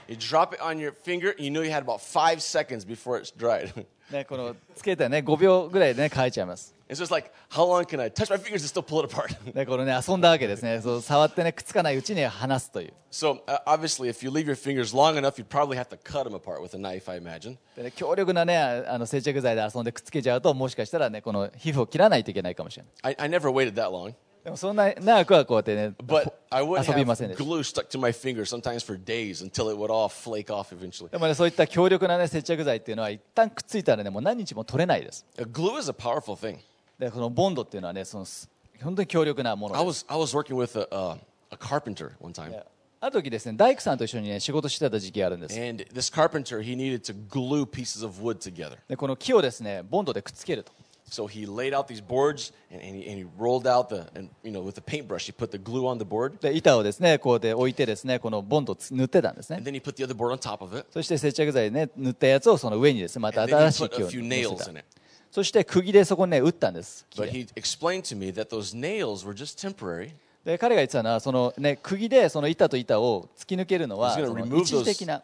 [0.07, 3.33] you drop it on your finger, you know you had about five seconds before it's
[3.37, 3.73] dried.
[4.13, 9.35] ねこのつけたらね5秒ぐらいでね乾いちゃいます、it's just like, how long can I touch my fingers and still pull it apart?
[9.55, 15.97] ね、このね遊んだわけですねそう触ってねくっつかないうちに離すという so, uh, obviously, if you leave your fingers long enough, you'd probably have to
[15.97, 17.57] cut them apart with a knife, I imagine.
[17.77, 24.15] で、ね、強力なねあの接着剤で遊んでくっつけちゃうともしかしたらねこの皮膚を切らないといけないかもしれない I, I never waited that long.
[24.45, 29.41] でもそんな長くはこうやってね But I would 遊びま have せんでした glue stuck to my finger sometimes for days
[29.41, 31.11] until it would all flake off eventually.
[31.11, 36.59] でもねそういった強力なね接着剤っていうのは一旦くっついたらねもう何日も取れないです Uh, glue is a powerful thing.
[36.99, 38.49] でこのボンドっていうのはねそのす
[38.83, 41.19] 本当に強力なもの I です was, I was working with a, uh,
[41.51, 42.53] a carpenter one time.
[43.01, 48.79] ある時ですね大工さんと一緒にね仕事してた時期があるんです And this carpenter, he needed to glue pieces of wood together.
[48.89, 50.73] でこの木をですねボンドでくっつけると
[51.11, 54.31] So he laid out these boards and, and, he, and he rolled out the, and
[54.43, 56.39] you know, with the paintbrush, he put the glue on the board.
[56.41, 60.87] で板をですねこうで置いてですねこのボンドをつ塗ってたんですね And then he put the other board on top of it.
[60.91, 64.75] そして接着剤でね塗ったやつをその上にですねまた And then 新 he しい put 木 a を few 乗 nails せ in
[64.75, 64.87] た it.
[65.33, 70.11] そして釘でそこにね打ったんです木 But で he explained to me that those nails were just temporary.
[70.45, 75.23] で彼が言ってたのはそのね釘でその板と板を突き抜けるのは一時的な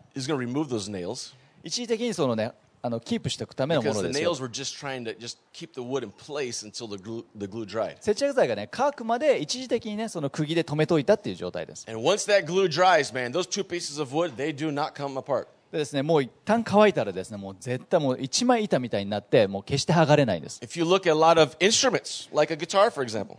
[1.62, 4.34] 一時的にそのねあのキープしておくためのものですよ.
[8.00, 15.18] 接着剤がね乾くまで一時的にねその釘で留めといたっていう状態です And once that glue dries, man, those two pieces of wood, they do not come
[15.18, 15.48] apart.
[15.70, 20.58] でですね、もう一旦乾いたらですね、もう絶対もう一枚板みたいになって、もう決して剥がれないんです。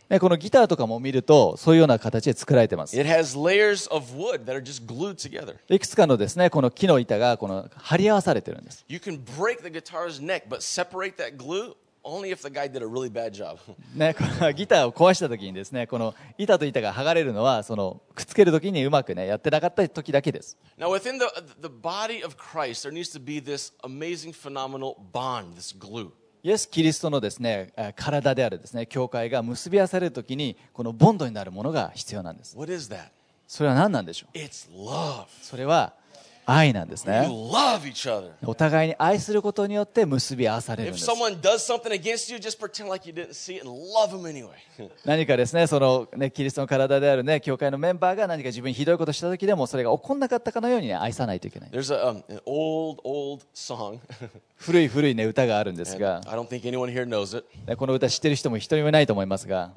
[0.09, 2.95] ね、このギターとかも見ると、そういうような形で作られてます。
[5.69, 8.85] いくつかのですね、この木の板がこの張り合わされてるんです。
[14.53, 20.57] ギターを壊したときにです、ね、この板と板が剥がれるのはそのくっつけるときにうまく、ね、やってなかったときだけです。
[26.41, 32.55] イエス・キリストのです、ね、体であるです、ね、教会が結び合されるときにこのボンドになるものが必要なんです。
[33.45, 34.37] それは何なんでしょう？
[35.41, 35.98] それは。
[36.49, 37.27] 愛なんですね。
[38.43, 40.91] お互いに愛することによって結び合わされる。
[45.05, 51.69] 何かですね、そのね、キリストの体であるね、教会のメンバーが何か自分にひどいことした時でも、それが起こんなかったかのように、愛さないといけない。
[54.59, 56.21] 古い古いね歌があるんですが、
[57.77, 59.71] この歌知ってる人も一人もいないと思いますが、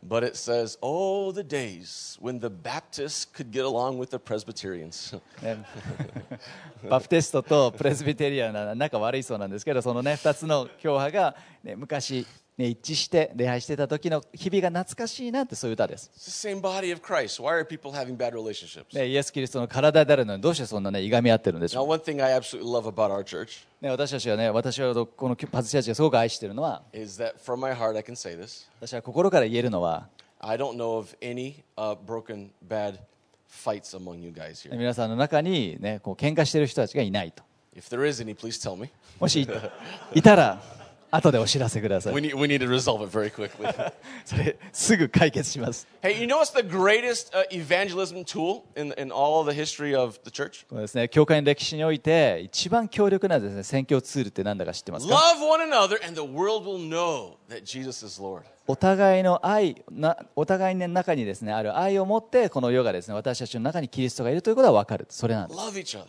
[6.90, 12.26] バプテストとプレスビテリアンは仲悪いそうなんですけど、そのね、二つの教派が、ね、昔、
[12.58, 16.10] ね、一致して礼拝してた時の日々が懐かしいなってそういう歌です。
[18.94, 21.86] ね、イエス・キリストの体であるのにどうしてそんなねいがみ合ってるんでしょう、
[23.80, 26.82] ね、私たちはね、私はこのパズシアチがすごく愛してるのは、
[28.80, 30.08] 私は心から言えるのは、
[31.22, 31.54] any,
[34.76, 37.42] 皆さんの中にね、こう喧嘩してる人たちがいないと。
[39.18, 39.42] もし,
[40.14, 40.81] いたら。
[41.14, 42.32] 後でお知らせくださ We い。
[42.32, 43.92] need, we need to resolve it very quickly.
[44.24, 45.86] それ、すぐ解決します。
[46.02, 50.30] hey, you know what's the greatest uh, evangelism tool in, in all the history of the
[50.30, 50.66] church?
[50.70, 58.44] これですね、教会の歴史において、一番強力なですね、宣教ツールって何だか知ってますか Love one another, and the world will know that Jesus is Lord.
[58.66, 65.06] お互いの愛な、お互いの中にですね、ある愛を持って、この世がですね、私たちの中にキリストがいるということは分かる。
[65.10, 65.60] それなんです。
[65.60, 66.06] Love each other.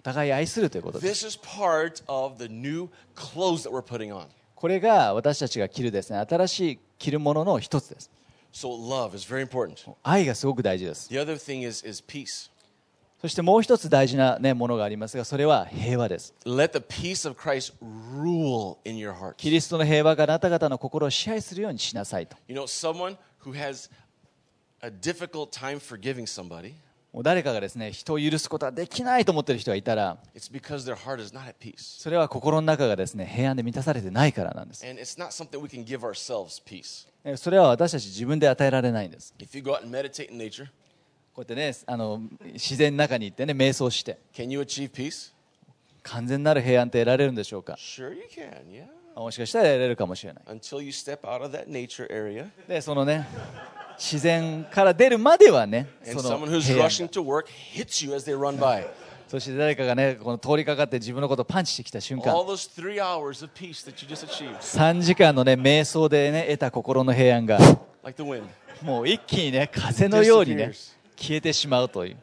[0.00, 1.26] お互い愛するということです。
[1.26, 4.26] This is part of the new clothes that we're putting on.
[4.56, 8.10] これが私たちが着るですね、新しい着るものの一つです。
[8.52, 9.94] So love is very important.
[10.02, 11.08] 愛がすごく大事です。
[11.10, 12.50] The other thing is, is peace.
[13.20, 16.34] そしてもう一つ大事な、ね、ものがありますが、それは平和です。
[16.46, 19.34] Let the peace of Christ rule in your heart.
[19.36, 22.38] キリストの平和があなた方の心を支配するようにしなさいと。
[22.48, 23.90] You know, someone who has
[24.80, 26.72] a difficult time forgiving somebody,
[27.16, 31.78] もう誰かがですね、人を許すことができないと思っている人がいたら、it's because their heart is not at peace.
[31.78, 34.86] それは心の中がですね、平安で満たされてないからなんです。
[34.86, 37.08] And it's not something we can give ourselves peace.
[37.24, 39.32] えそれは私たち自分で与えられないんです。
[39.38, 40.70] If you go out and meditate in nature, こ
[41.38, 42.20] うやってね、あの
[42.52, 45.32] 自然の中に行ってね、瞑想して、can you achieve peace?
[46.02, 48.84] 完全なる平安って得られるんでしょうか Sure, you can, yeah.
[49.18, 50.44] もしかしたら得られるかもしれない。
[50.48, 52.50] Until you step out of that nature area.
[52.68, 53.26] で、そのね、
[53.98, 56.38] 自然から出るまではね、その。
[59.28, 62.32] そして誰かがね、この通りかかって自分のことをパンチしてきた瞬間、
[64.60, 67.58] 3時間のね、瞑想でね、得た心の平安が、
[68.82, 70.72] もう一気にね、風のようにね。
[71.18, 72.16] 消えてしまうという。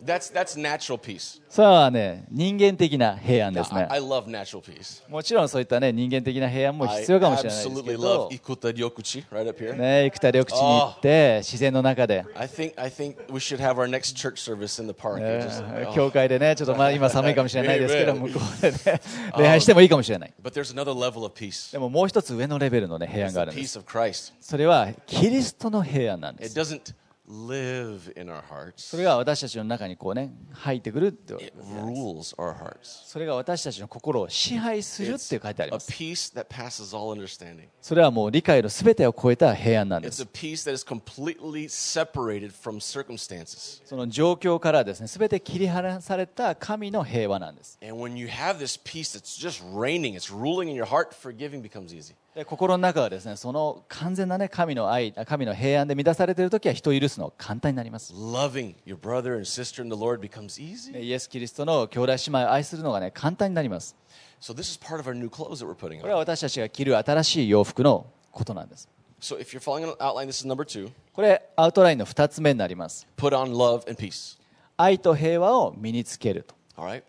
[1.50, 3.88] それはね、人間的な平安ですね。
[5.10, 8.30] もちろんそういったね、人間的な平安も必要かもしれないですけど。
[9.74, 12.24] ね、生田緑地に行って、自然の中で。
[15.94, 18.78] 教会でね、ちょっとまあ今寒いかもしれないですけど、向こうでね、
[19.38, 20.34] 礼拝してもいいかもしれない。
[21.72, 23.74] でももう一つ上のレベルのね、平安があるんです。
[24.40, 26.56] それは、キリストの平安なんです。
[27.28, 28.74] Live in our hearts.
[28.90, 31.34] それが私たちの中にこうね、入ってくるって。
[31.36, 33.06] It rules our hearts.
[33.06, 35.92] それが私たちの心を支配するって書いてあり A ます。
[35.92, 37.68] peace that passes all understanding.
[37.82, 40.26] それはもう理解のすべてを超えた平安なんで It's す a。
[40.26, 43.82] peace that is completely separated from circumstances.
[43.86, 47.80] その状況からですね、すべて切り離された神の平和なんです。
[52.36, 58.12] で心の中はですね、その完全なね、神の愛、神の平安で満たされているときは人を許すの簡単になります。
[58.12, 61.00] Loving your brother and sister in the Lord becomes easy.
[61.00, 63.96] イエス・キリストの兄弟姉妹を愛するのがね、簡単になります。
[64.42, 66.22] So this is part of our new clothes that we're putting これは on.
[66.22, 68.90] 私たちが着る新しい洋服のことなんです。
[69.22, 70.92] So if you're following an outline, this is number two.
[71.14, 73.08] これ、アウトラインの2つ目になります。
[73.16, 74.40] Put on love and peace.
[74.76, 76.56] 愛と平和を身につけると。
[76.76, 77.04] All right?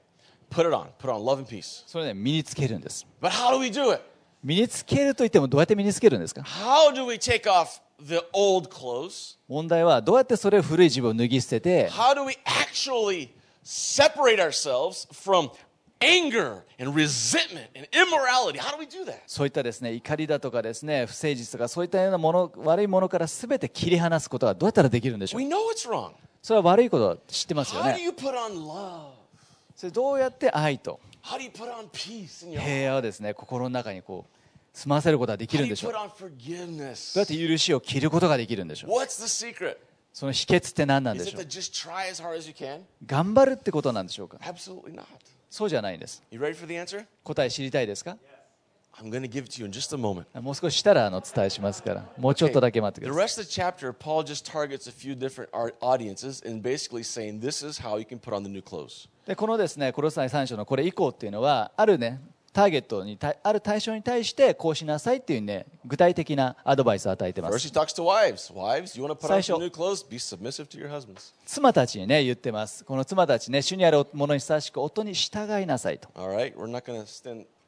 [0.51, 0.89] Put it on.
[0.99, 1.83] Put on love and peace.
[1.87, 3.07] それね、身につけるんです。
[3.23, 4.03] But how do we do it?
[4.45, 9.37] 身につけるといってもどうやって身につけるんですか How do we take off the old clothes?
[9.49, 13.31] 問題はどうやってそれを古い自分を脱ぎ捨てて How do we actually
[13.65, 15.51] separate ourselves from
[16.01, 18.59] anger and resentment and immorality?
[18.59, 19.15] How do we do that?
[19.27, 26.13] そういったですね怒りだとかですね不誠実とかそういったようなもの悪いものから全て切り離すことはどうやったらできるんでしょう We know it's wrong.
[26.43, 29.13] それは悪いことは知ってますよ How do ね you put on love?
[29.75, 31.01] それどうやって愛と
[32.61, 34.39] 平和をですね心の中にこう
[34.75, 35.93] 済ませることができるんでしょう。
[35.93, 36.03] どう
[37.19, 38.91] やって許しを切ることができるんでしょう。
[40.13, 41.47] その秘訣って何なんでしょう。
[43.07, 44.39] 頑張るってことなんでしょうか。
[45.49, 46.23] そうじゃないんです。
[47.23, 48.19] 答え知りたいですか、
[50.41, 53.17] もう少ししたらあの伝えしますから、もうちょっとだけ待ってください。
[59.27, 62.21] でこのですね、殺さない3章のこれ以降っていうのは、あるね、
[62.53, 67.59] ターゲットに、ある対象に対してこうしなさいっていうね、具体的なアドバイスを与えてます。
[69.29, 69.59] 最初、
[71.47, 72.85] 妻たちにね、言ってます。
[72.85, 76.09] この妻たちね、主にあるものに親しく、夫に従いなさいと。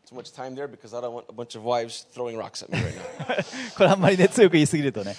[0.09, 2.71] Too much time there because I don't want a bunch of wives throwing rocks at
[2.71, 3.45] me right now.
[3.77, 5.17] これあんまりね強く言いすぎるとね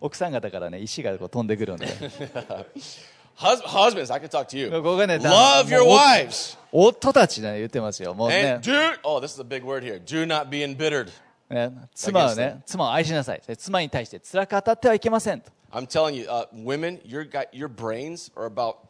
[0.00, 1.86] 奥さん方からね石がこう飛んでくるので
[3.36, 4.70] Hus- husbands, I can talk to you.
[4.70, 6.58] ここがね Love your wives.
[6.72, 10.02] 夫たちね言ってますよもうね And do, oh, this is a big word here.
[10.02, 11.10] Do not be embittered.
[11.50, 18.89] ね妻はね妻を愛しなさい妻に対して辛く当たってはいけませんと I'm telling you, uh, women, your, your brains are about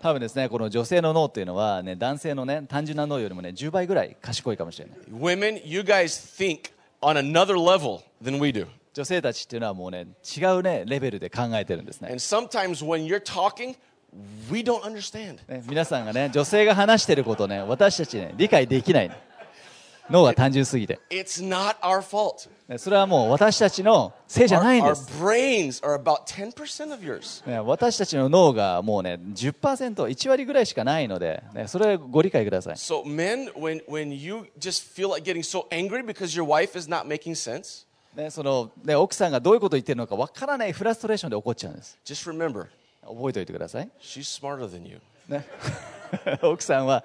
[0.00, 4.98] 多分ですね、この女性の脳っていうのは、ね、男性の、ね、単純な脳よりも、ね、10倍ぐらい賢いかもしれない。
[8.94, 10.06] 女性たちっていうのはもうね、
[10.36, 12.10] 違う、ね、レベルで考えてるんですね。
[15.68, 19.27] 皆さんがね、女性が話してることね、私たちね、理解できない。
[20.10, 20.98] 脳が単純すぎて。
[22.78, 25.08] それはもう私たちのせいじゃないんです。
[27.64, 32.76] 私たちの脳がもうね、10%、1割ぐらいしかないので、それはご理解ください。
[38.16, 41.96] ね、その、ね、奥さんがどういうことを言ってるのかわからないフラストレーションで怒っちゃうんです。
[43.02, 43.88] 覚えておいてください。
[46.42, 47.04] 奥さんは、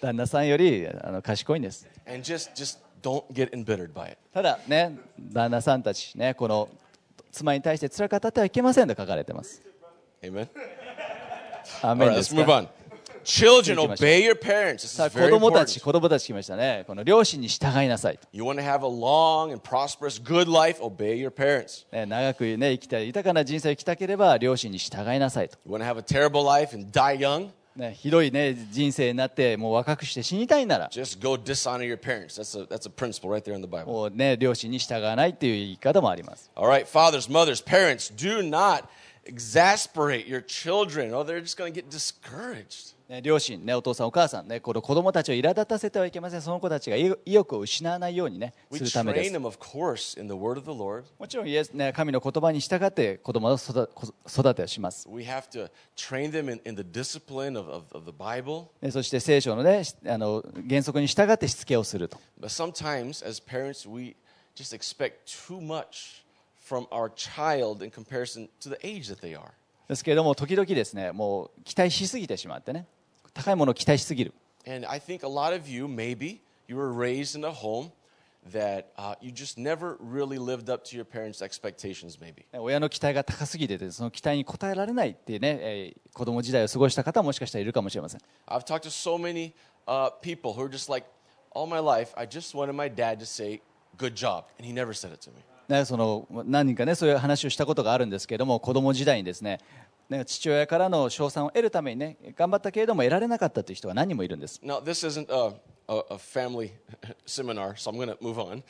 [0.00, 1.86] 旦那さんよりあの賢いんです。
[4.32, 6.68] ただね、旦那さんたち、ね、この
[7.30, 9.62] 妻に対して辛かったってはいけませんと書かれています。
[10.22, 10.48] Amen.
[11.82, 12.44] アメンですか？
[13.22, 13.42] 子
[15.28, 16.84] 供たち、子供たち来ましたね。
[16.86, 18.18] この両親に従いなさい。
[21.92, 25.58] 長く、ね、生きたい、豊かな人生を生きたければ、両親に従いなさいと。
[25.66, 27.50] You want to have a terrible life and die young?
[27.76, 30.88] ね、ひどい、ね、人生になってもう若くして死にたいなら。
[34.36, 36.50] 両親に従わないという言い方もあります。
[39.30, 41.24] exasperate your children or
[43.10, 46.42] ね、両親、ね、お父さん、お母さん、ね、この子供たちを苛立たせてはいけません。
[46.42, 49.32] その子たちが意欲を失わないように、ね、するためです。
[51.18, 55.08] もちろん、イエス、ね、神の言葉に従って子供を育てをします。
[58.92, 62.16] そして、聖書の,、ね、あの原則に従ってしつけをすると。
[66.70, 69.50] From our child in comparison to the age that they are.
[69.88, 72.86] ですけれども時々ですねもう期待しすぎてしまってね
[73.34, 74.32] 高いものを期待しすぎる
[74.68, 77.90] And I think a lot of you, maybe, you were raised in a home
[78.52, 82.44] that uh, you just never really lived up to your parents' expectations, maybe.
[82.52, 89.54] ね親の期待が高すぎててその期待に応えられないっていうね、えー子供時代を過ごした方はもしかしたらいるかもしれません I've talked to so many
[89.86, 91.06] uh, people who are just like,
[91.52, 93.60] all my life, I just wanted my dad to say,
[93.96, 94.44] good job.
[94.58, 95.36] And he never said it to me.
[95.70, 99.60] ね、その何人かねそういう話をしたことがあるんですけれども子供時代にですね
[100.08, 105.54] ね父親からの称賛を得るためにね頑張ったけれども得られなかったという人が何人もいるんです Now, this isn't a,
[105.86, 106.72] a, a family
[107.24, 108.64] seminar, so I'm going to move on.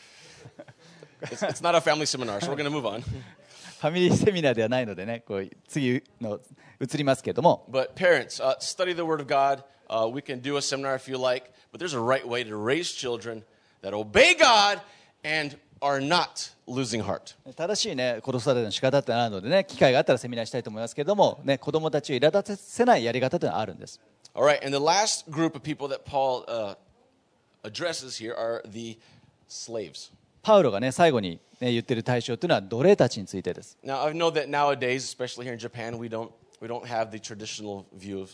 [1.23, 3.01] It's, it's not a family seminar, so we're going to move on.
[3.01, 6.39] ファミリーセミナーではないのでねこう次の
[6.79, 9.65] 移りますけれども But parents, uh, study the Word of God.
[9.89, 12.55] Uh, we can do a seminar if you like, but there's a right way to
[12.57, 13.43] raise children
[13.81, 14.83] that obey God
[15.25, 17.35] and are not losing heart.
[17.57, 24.01] 正しいね、子育ての仕方ってあるのでね、機会があったらセミナーしたいと思いますけれども、ね、子供たちを苛立たせないやり方というのはあるんです。
[30.43, 33.77] パウロがね、最後に、ね、言ってる対象というのは奴隷たちについてです。
[33.85, 34.07] Now,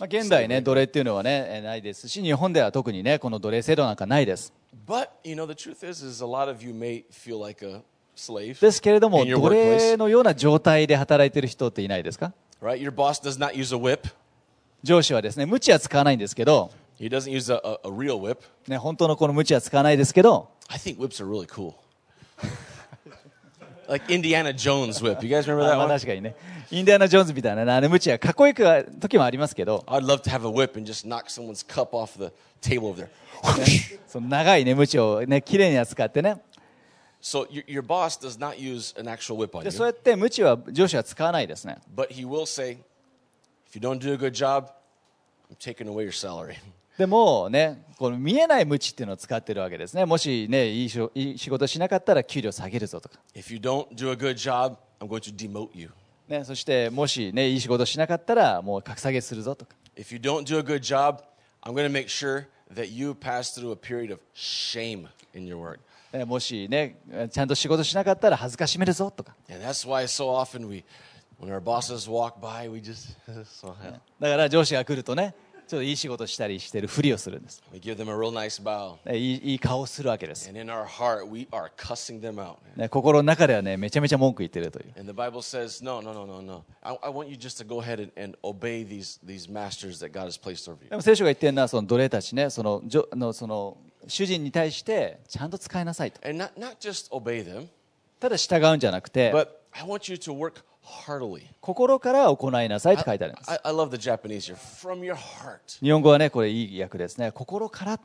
[0.07, 4.53] 現代ね、奴隷っていうのはね、ないですし、日本では特にね、この奴隷制度なんかないです。
[4.85, 7.83] But you know, the truth is, is a lot of you may feel like a
[8.16, 12.81] slave, ですけれども奴隷のような状態で働いている人っていないですか right?
[12.81, 14.09] Your boss does not use a whip;
[14.83, 18.39] 上司はですね無知は使わないんですけど、he doesn't use a, a, a real whip.
[18.68, 21.74] ね、本当のこの無知は使わないですけど I think whips are really cool.
[23.88, 25.22] like Indiana Jones whip.
[25.24, 25.89] You guys remember あ that まあ one?
[25.89, 26.36] 確かにね
[26.72, 28.63] インディアナ・ジョーンズみたいなねあの無知はかっこよく
[28.99, 33.03] 時もありますけど I'd love to have a whip and just knock someone's cup off the table over
[33.03, 33.09] there.
[34.07, 36.41] その長いね無知をね綺麗に扱ってね
[37.22, 42.07] So your, your boss does not use an actual whip on でそう you, やって無知は上司は使わないですね but
[42.09, 42.78] he will say,
[43.69, 44.69] "If you don't do a good job,
[45.51, 46.55] I'm taking away your salary."
[46.99, 55.90] でもねこの見えない無知っていうのを使ってるわけですねもしねいいしょいい仕事しなかったら給料下げるぞとか If you don't do a good job, I'm going to demote you.
[56.28, 61.22] ね、そしてもし、ね、いい仕事しなかったらもう格下げするぞとか If you don't do a good job,
[61.62, 65.59] I'm going to make sure that you pass through a period of shame in your
[65.59, 65.78] work.
[66.12, 66.97] ねもし、ね、
[67.30, 70.84] ちゃんと仕事しなかったら恥ずかしめるぞとか And that's why so often we,
[71.40, 73.74] when our bosses walk by, we just, so.
[74.20, 75.34] だから上司が来るとね
[75.66, 77.60] ちょっといい仕事したりしてるふりをするんです。
[77.74, 77.80] い
[79.12, 80.46] い,い,い顔するわけです。
[82.76, 84.92] ね心の中ではね、めちゃめちゃ文句言ってるという。
[90.88, 92.80] でも聖書が言ってるのは、その奴隷たちね、その、
[93.12, 96.20] のその主人に対して、ちゃんと使いなさいと。
[98.20, 99.32] ただ従うんじゃなくて、
[100.87, 101.43] heartily.
[101.61, 104.57] 心から行いなさいって書いてあるんです I, I love the Japanese here.
[104.57, 105.59] From your heart.
[105.82, 108.01] 日本語はねこれいい訳ですね心から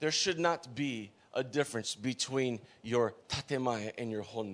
[0.00, 4.52] There should not be a difference between your tatemae and your honne.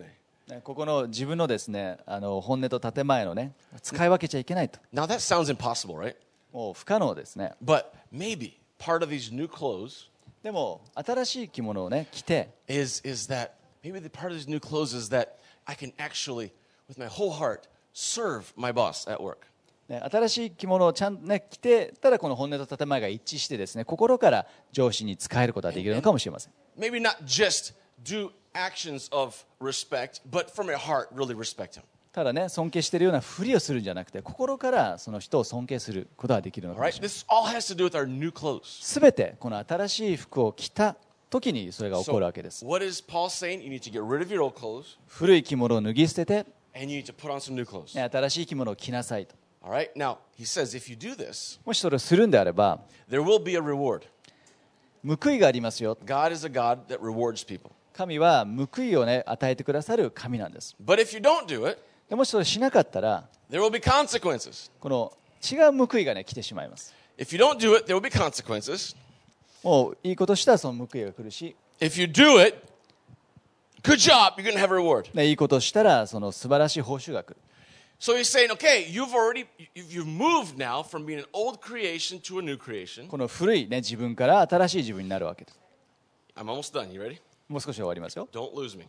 [0.49, 3.53] ねここの自分のですねあの本音と建前のね
[3.83, 6.14] 使い分けちゃいけないと Now that sounds impossible, right?
[6.53, 10.09] もう不可能ですね But maybe part of these new clothes
[10.43, 13.51] でも新しい着物をね着て is, is that
[13.83, 15.31] maybe the part of these new clothes is that
[15.66, 16.53] I can actually,
[19.89, 26.53] ね、新しい着物をちゃん、ね、着てたらこの本音と建前が一致してですね心から上司に使えることができるのかもしれません。
[32.12, 37.26] ただね、尊敬しているようなふりをするんじゃなくて心からその人を尊敬することができるのかもしれません。
[38.82, 40.97] すべてこの新しい服を着た
[41.28, 42.64] 時にそれが起こるわけです。
[45.07, 46.47] 古い着物を脱ぎ捨てて、
[48.11, 49.35] 新しい生き物を着なさいと。
[51.64, 52.81] もしそれをするんであれば、
[55.05, 55.97] 報いがありますよ。
[57.93, 60.77] 神は報いを、ね、与えてくださる神なんです。
[62.09, 63.29] でもしそれをしなかったら、
[64.79, 65.12] この
[65.43, 66.95] 違う報いが、ね、来てしまいます。
[69.62, 71.57] もういいことしたらその報いが来るし。
[73.83, 75.09] Good job, you're going to have a reward.
[75.14, 77.37] ね、いいことしたらその素晴らしい報酬が来る
[77.99, 82.39] So he's saying, okay, you've already you've moved now from being an old creation to
[82.39, 83.09] a new creation.
[83.09, 85.59] この古いね自分から新しい自分になるわけです
[86.37, 86.93] I'm almost done.
[86.93, 87.18] You ready?
[87.49, 88.85] もう少しで終わりますよ Don't lose me.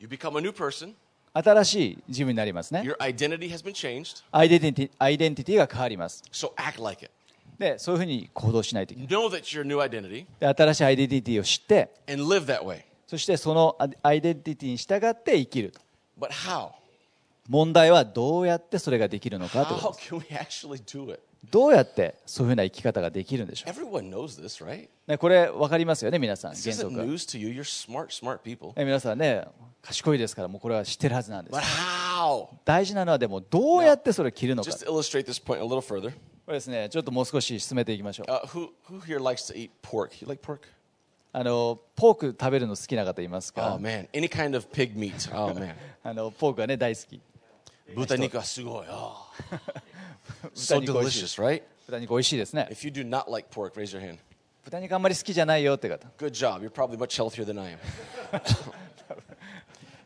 [0.00, 0.94] You become a new person.
[1.32, 4.24] 新しい自分になりますね Your identity has been changed.
[4.32, 7.12] アイデンティティアイデンティティが変わります So act like it.
[7.58, 12.82] でそういうふうに行動しないといけない Know that you're a new identity で新しいアイデンティティを知って and live that way.
[13.06, 15.80] そしてそのアアイデンティティに従って生きると
[16.18, 16.70] But how?
[17.48, 19.94] 問題はどうやってそれができるのかと?
[21.50, 24.86] どうやってそういうふうな生き方ができるんでしょ Everyone knows this, right?
[24.86, 27.48] う、ね、これ分かりますよね皆さん原則は、ね、news to you.
[27.50, 28.72] You're smart, smart people.
[28.76, 29.44] 皆さんね
[29.82, 32.48] 賢いですからもうこれは知ってるはずなんです But how?
[32.64, 36.10] 大事なのはでもどうやってそれを着るのか Just to illustrate this point a little further.
[36.10, 39.00] これですねちょっともう少し進めていきましょう Uh, who who
[41.35, 45.33] あのポーク食べるの好きな方います Oh か man, any kind of pig meat.
[45.33, 45.75] Oh man.
[46.03, 47.21] あのポークがね大好き
[47.95, 48.85] Butaniku sugoi.
[48.89, 49.13] Oh.
[50.53, 51.63] so 豚 肉美味しい delicious, right?
[51.87, 54.17] 豚肉美味しいですね If you do not like pork, raise your hand.
[54.65, 56.61] 豚肉あんまり好きじゃないよって方 Good job.
[56.61, 57.79] You're probably much healthier than I am.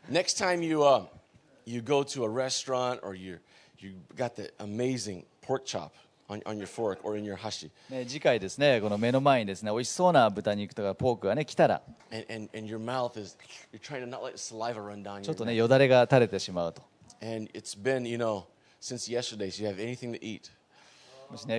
[0.08, 1.06] Next time you uh,
[1.64, 3.38] you go to a restaurant or you
[3.78, 5.92] you got the amazing pork chop
[8.07, 11.81] 次回ですね、この目の前にですね、美味しそうな豚肉とかポークがね、来たら、
[15.23, 16.81] ちょっとね、よだれが垂れてしまうと。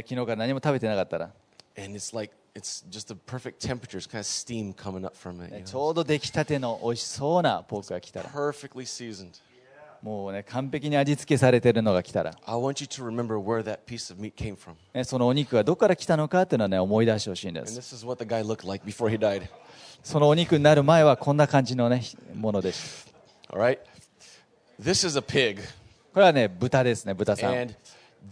[0.02, 1.30] 昨日から何も食べてなかったら、
[5.64, 8.28] ちょうど出来たての美味しそうなポークが来たら。
[10.02, 12.32] もうね、完璧に味付けされてるのが来たら。
[15.04, 17.80] そのお肉がどこから来たのかっていうのはね、思い出してほしいんです。
[20.02, 22.02] そのお肉になる前はこんな感じのね、
[22.34, 23.06] ものです。
[26.12, 27.52] これはね、豚ですね、豚さん。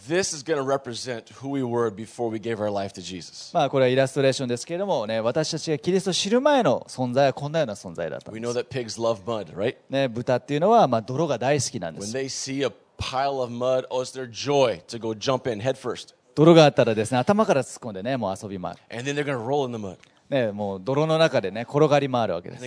[0.08, 3.52] this is going to represent who we were before we gave our life to Jesus.
[3.54, 9.76] まあこれはイラストレーションですけれどもね私たちがキリストを知る前の存在はこんなような存在だったん We で know す that pigs love mud, right?
[9.90, 15.14] ね豚っていうのはまあ泥が大好きなんで When す they see a pile of mud, oh, it's their joy to go
[15.14, 16.14] jump in head first.
[16.36, 19.98] 泥があったらですね頭から突っ込んでねもう遊び回る And then they're going to roll in the mud.
[20.31, 22.61] ね、もう泥の中でね、転がり回るわけです。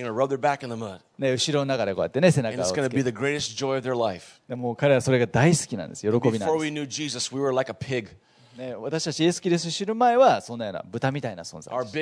[1.18, 2.90] ね、後ろの中でこうやってね、背中をつけて。
[4.50, 6.02] でも彼はそれが大好きなんです。
[6.02, 6.46] 喜びなんです。
[8.58, 11.94] ね、私たちイエス・キリスト知る前は、そんなような豚みたいな存在でし。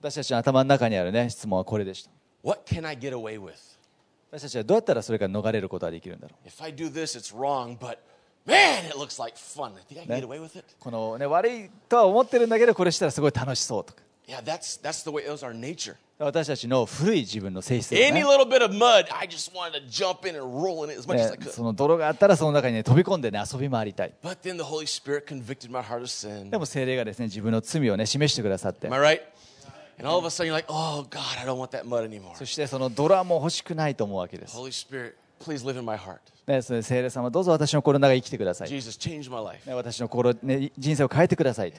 [0.00, 2.10] 私たちの頭の中にあるね、質問はこれでした。
[4.32, 8.09] 私たちはどうやったらそれが逃れることができるんだろう。
[8.46, 9.72] Man, it looks like fun.
[9.74, 10.64] I think I can get away with it.
[10.78, 15.96] この、ね、悪いとは思ってるんだけどこれしたらすごい楽しそうとか、Yeah, that's, that's the way it was our nature.
[16.18, 20.84] 私たちの古い自分の性質です Any ね little bit of mud, I just wanted to jump in and roll
[20.84, 21.50] in it as much as I ね could.
[21.50, 26.50] その泥があったらその中に、ね、飛び込んで、ね、遊び回りたい But then the Holy Spirit convicted my heart of sin.
[26.50, 29.22] でも精霊がですね自分の罪を、ね、示してくださって Am I right?
[29.98, 32.36] And all of a sudden you're like, oh God, I don't want that mud anymore.
[32.36, 35.64] そしてその泥はもう欲しくないと思うわけです、Holy Spirit, Please
[36.50, 38.68] ね、です聖霊様どうぞ私の心の中に生きてください。
[39.66, 41.72] ね、私の心、ね、人生を変えてください。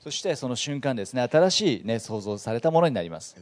[0.00, 3.36] そしてその瞬間ですね、新しい、ね、想像されたものになります。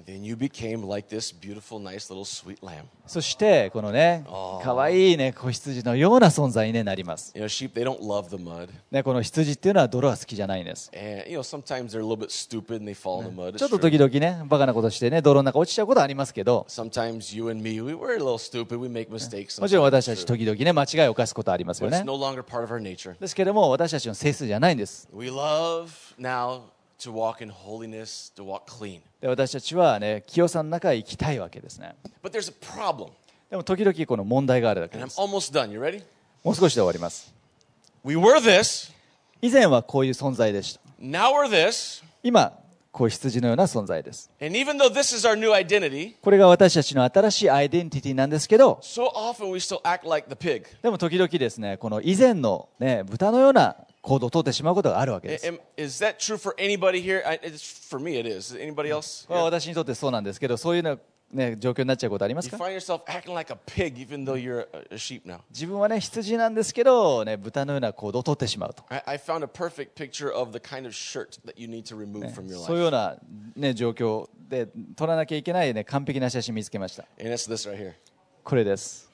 [3.07, 4.25] そしてこのね、
[4.63, 7.35] かわいい、ね、子羊のような存在に、なります。
[7.37, 7.43] ね、
[9.03, 10.91] この羊っていうのは泥は好きじゃないんです。
[10.91, 11.01] ちょ
[13.67, 16.65] っと時々ね、バカなことしてね、泥の中落ちちゃうことありますけど。
[18.39, 18.79] Stupid.
[18.79, 19.61] We make mistakes.
[19.61, 22.05] もちろん私たち.時々ね間違いを犯すことはありますよね.
[23.21, 26.63] ですけれども私たちの性質じゃないんです We love now
[27.01, 29.01] to walk in holiness, to walk clean.
[29.21, 33.11] で私たちはね清さの中へ行きたいわけですね But there's a problem.
[33.51, 35.71] でも時々この問題があるだけ And で I'm す almost done.
[35.73, 36.03] You ready?
[36.45, 37.33] もう少しで終わります
[38.05, 38.93] We were this.
[39.41, 42.03] 以前はこういう存在でした Now we're this.
[42.23, 42.53] 今
[42.93, 44.31] 子羊のような存在です。
[46.21, 48.79] これが私たちの新しいアイデンティティなんですけど、
[50.83, 55.47] でも時々ですね、この以前の、ね、豚のような行動をとってしまうことがあるわけです。
[59.43, 60.99] 私にとってそうなんですけど、そういうの。
[61.33, 62.51] ね、状況なっちゃうことあります
[65.51, 68.85] 自分はね羊なんですけど、ね、豚のような行動をとってしまうと。
[72.67, 73.17] そういうような、
[73.57, 77.07] ね、状況で撮らなきゃいけない、ね、完璧な写真見つけました。
[78.45, 79.11] これです。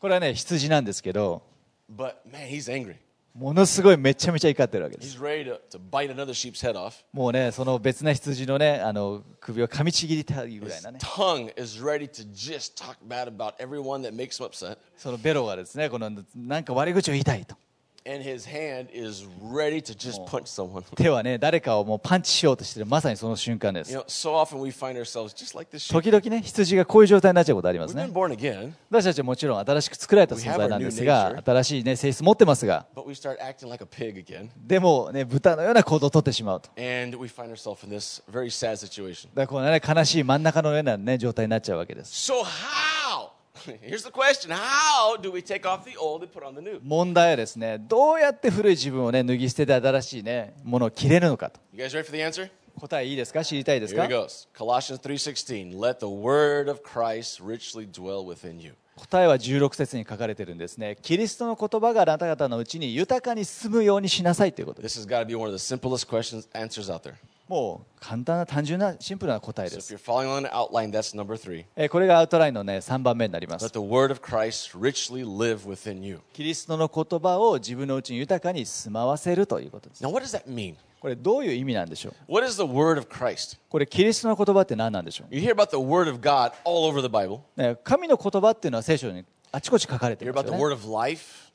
[0.00, 1.42] これはね羊なんですけど。
[3.34, 5.16] ものすごいめちゃめちゃ怒ってるわけです。
[7.12, 10.98] もうね、その別な羊のね、あの首を噛みちぎりたいぐらいなね。
[14.96, 17.54] そのベロがですね、このなんか悪口を言いたいと。
[20.96, 23.92] 手はね、誰かをもうパンチしようとしている、まさにその瞬間です。
[25.92, 28.04] 時々ね、羊がこういう状態になっちゃうことありますね。
[28.90, 32.86] 私たちはもちろん新しく作られた存在なんですが、新しい、ね、性質持ってますが、
[34.66, 36.70] でもね、豚のような行動をとってしまうと。
[39.86, 42.32] 悲しい真ん中のような、ね、状態になっちゃうわけです。
[46.82, 51.60] 問題はですね、どうやって古い自分を、ね、脱ぎ捨てて新しい、ね、ものを切れるのかと。
[52.78, 53.44] 答えいいですか？
[53.44, 54.08] 知りたいですか？
[58.96, 60.96] 答えは16節に書かれているんですね。
[61.02, 64.82] キリストの言葉があなた方のうちに豊かに住むようにしなさいということ。
[64.82, 65.06] です。
[67.50, 69.96] もう簡単な単純なシンプルな答えです。
[69.96, 69.98] So、
[71.90, 73.68] これがアウトラインの、ね、3番目になります。
[73.68, 73.74] キ
[76.44, 80.04] リストの言葉を自分のうちに豊かに住まわせるということです。
[81.00, 82.14] これどういう意味なんでしょう？
[83.68, 85.34] これキリストの言葉って何なんでしょう？
[87.82, 90.32] 神の言葉っていうのは聖書にあちこち書かれてる、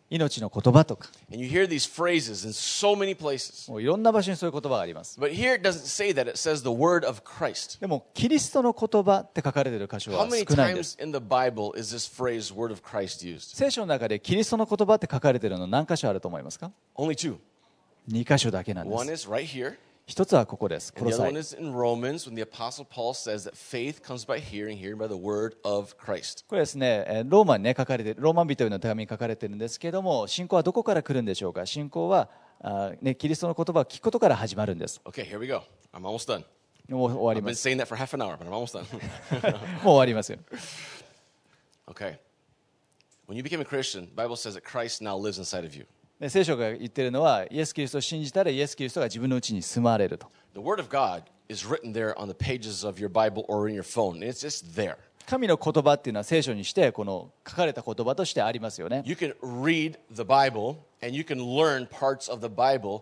[0.09, 3.69] 命の言葉とか And you hear these phrases in so many places.
[3.71, 6.29] もういろんな場所にそういう言葉があります But here it doesn't say that.
[6.29, 7.79] It says the word of Christ.
[7.79, 13.25] でもキリストの言葉って書かれている箇所 How は many 少ないんです times in the Bible is this phrase word of Christ
[13.25, 13.55] used?
[13.55, 17.37] 聖書の中でキリストの言葉って書かれているの何箇所あると思いますか Only two.
[18.11, 19.75] 2箇所だけなんで One す is right here.
[20.07, 20.93] 一つはここです。
[20.93, 21.57] コロサイこれです
[26.77, 31.65] ね、ローマに、ね、書かれてローマン人の手紙に書かれているんですけれども、信仰はどこから来るんでしょうか？
[31.65, 32.29] 信仰は
[32.61, 35.01] あ、ね、キリストの言葉を聞くことから始まるんです。
[35.05, 35.39] Okay, here
[36.87, 37.67] もう終わります。
[37.67, 37.77] もう
[39.85, 40.37] 終わりますよ。
[41.87, 42.19] okay.
[43.27, 45.87] When you became a Christian, the Bible says that Christ now lives inside of you.
[46.19, 53.69] で聖書が言ってるのはイエス・キリストを信じたらイエス・キリストが自分のうちに住まわれると The Word of God is written there on the pages of your Bible or
[53.69, 54.19] in your phone.
[54.19, 54.95] It's just there.
[55.27, 63.01] 神の言葉っていうのは聖書にしてこの書かれた言葉としてありますよね You can read the Bible and you can learn parts of the Bible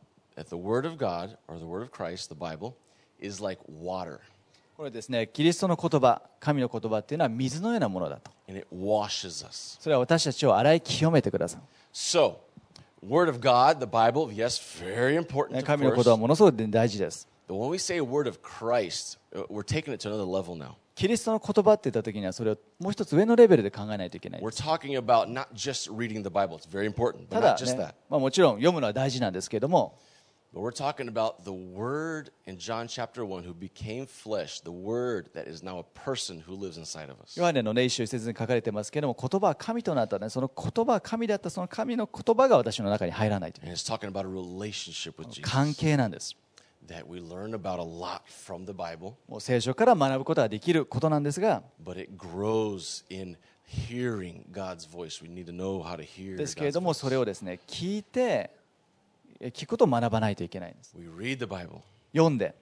[0.36, 2.74] that the Word of God, or the Word of Christ, the Bible,
[3.20, 4.20] is like water,
[4.76, 9.78] これですねキリストの言葉神の言葉っていうのは水のようなものだと and it washes us.
[9.80, 11.60] それは私たちを洗い清めてください
[11.94, 12.36] So,
[13.02, 15.52] Word of God, the Bible, yes, very important.
[15.52, 16.10] ね Of 神の言葉 course.
[16.10, 20.56] はものすごく大事です But when we say Word of Christ, uh, we're taking it to another level
[20.56, 20.74] now.
[20.94, 26.56] キリストの言葉って言った時にはそれをもう一つ上のレベルで考えないといけない We're talking about not just reading the Bible.
[26.58, 27.94] It's very important, た but だ not just ね that.
[28.10, 29.98] まあ、もちろん読むのは大事なんですけれども
[30.53, 35.29] But we're talking about the Word in John chapter 1 who became flesh, the Word
[35.33, 37.37] that is now a person who lives inside of us.
[37.37, 46.35] ヨハネの、ね、一章一節に書かれてますけれども言葉は神となったねその言葉は神だったその神の言葉が私の中に入らないという And it's talking about a relationship with Jesus 関係なんです
[46.85, 54.43] that we learn about a lot from the Bible, もう聖書から学ぶことができることなんですが but it grows in hearing
[54.51, 55.23] God's voice.
[55.23, 58.60] We need to know how to hear ですけれども.それをですね聞いてえ
[59.49, 61.81] 聞くことを学ばないといけないんです We read the Bible
[62.13, 62.53] 読んで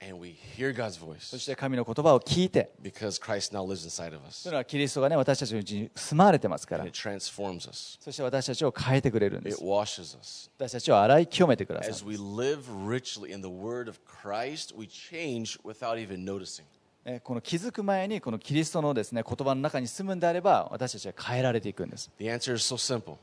[0.00, 4.46] and we hear God's そ voice して神の言葉を聞いて because Christ now lives inside of と us
[4.46, 7.98] いうのはキリストがね私たちのうちに住まわれてますから and it transforms us.
[8.00, 10.50] そして私たちを変えてくれるんで It す washes us.
[10.56, 16.62] 私たちを洗い清めてください As we live richly in the Word of Christ, we change without even noticing.
[17.04, 23.16] えこの気づく前にこのキリストのですね言葉の中に住むんであれば私たちは変えられていくんです The answer is so simple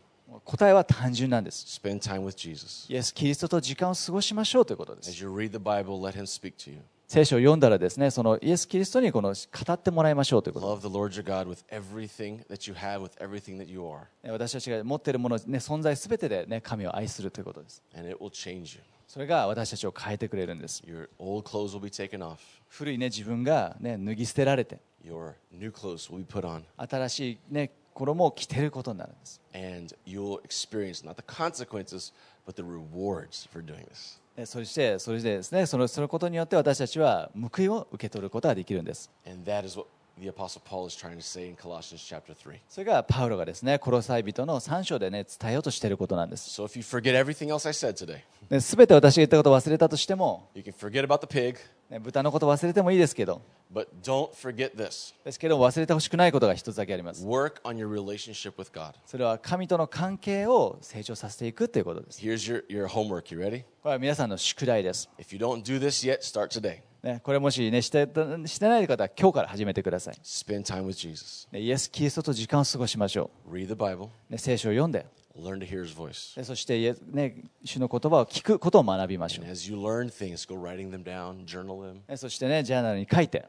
[0.44, 2.92] 答えは単純なんです spend time with Jesus.
[2.92, 6.80] イエス・キリストと時間を過ごしましょうということです As you read the Bible, let Him speak to you.
[7.08, 13.80] 聖書を読んだらですねそのイエス・キリストにこの語ってもらいましょうということ Love the Lord your God with everything that you have, with everything that you
[13.82, 18.82] are, ね私たちが持っているもの、ね、存在すべてで、ね、神を愛するということです and it will change you.
[19.08, 22.38] それが私たちを変えてくれるんです Your old clothes will be taken off,
[22.70, 32.12] 古い、ね、自分が、ね、脱ぎ捨てられて your new clothes will be put on, 新しい、ね、衣を着てることになるんです and you'll experience not the consequences,
[32.46, 34.20] but the rewards for doing this.
[34.38, 39.88] ねそしてそれでですねそのそのことによって私たちは報いを受け取ることができるんです And that is what
[40.20, 42.60] the Apostle Paul is trying to say in Colossians chapter 3.
[42.70, 48.20] それがパウロがですねコロサイ人の3章でね伝えようとしていることなんです So if you forget everything else I said today,
[48.50, 51.58] ね全て私が言ったことを忘れたとしても、you can forget about the pig,
[51.90, 53.42] ね豚のこと忘れてもいいですけど
[53.74, 58.94] but don't forget this ですけど忘れてほしくないことが一つだけあります work on your relationship with God.
[59.06, 63.34] それは神との関係を成長させていくということです Here's your, your homework.
[63.34, 63.64] You ready?
[63.82, 66.80] これは皆さんの宿題です、If you don't do this yet, start today.
[67.06, 68.10] ね、これもし、ね、して
[68.48, 71.48] してない方は今日から始めてください、Spend time with Jesus.
[71.52, 74.06] ねイエス・キリストと時間を過ごしましょ Read the Bible.
[74.06, 75.06] う、ね、聖書を読んで
[75.38, 76.36] Learn to hear His voice.
[76.36, 83.46] でそしてね、主の言葉を聞くことを学びましょ And う as you learn things, go writing them down, journal them, ねそしてねジャーナルに書いて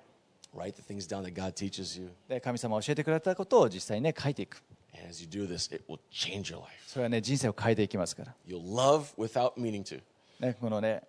[0.54, 2.10] write the things down that God teaches you.
[2.28, 4.62] で神様が教えてくれたことを実際にね書いていく
[4.94, 6.68] And as you do this, it will change your life.
[6.86, 10.02] それはね人生を変えていきますから、You'll love without meaning to.
[10.40, 11.00] ね、このね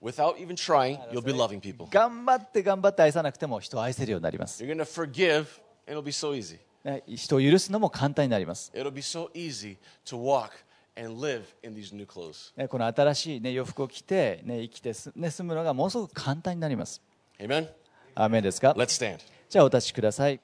[0.00, 1.88] Without even trying, you'll be loving people.
[1.90, 5.46] 頑張って頑張って愛さなくても人を愛せるようになります、You're to forgive,
[5.88, 6.58] and it'll be so easy.
[6.84, 9.76] ね、人を許すのも簡単になります、It'll be so easy
[10.06, 10.50] to walk
[10.96, 12.56] and live in these new clothes.
[12.56, 17.02] ね、この新しい、ね、洋服を着て、ね、生きてす、ね、住むのがものすごく簡単になります
[17.40, 17.68] Amen?
[18.14, 19.18] アーメンですか Let's stand.
[19.48, 20.40] じゃあお立ちください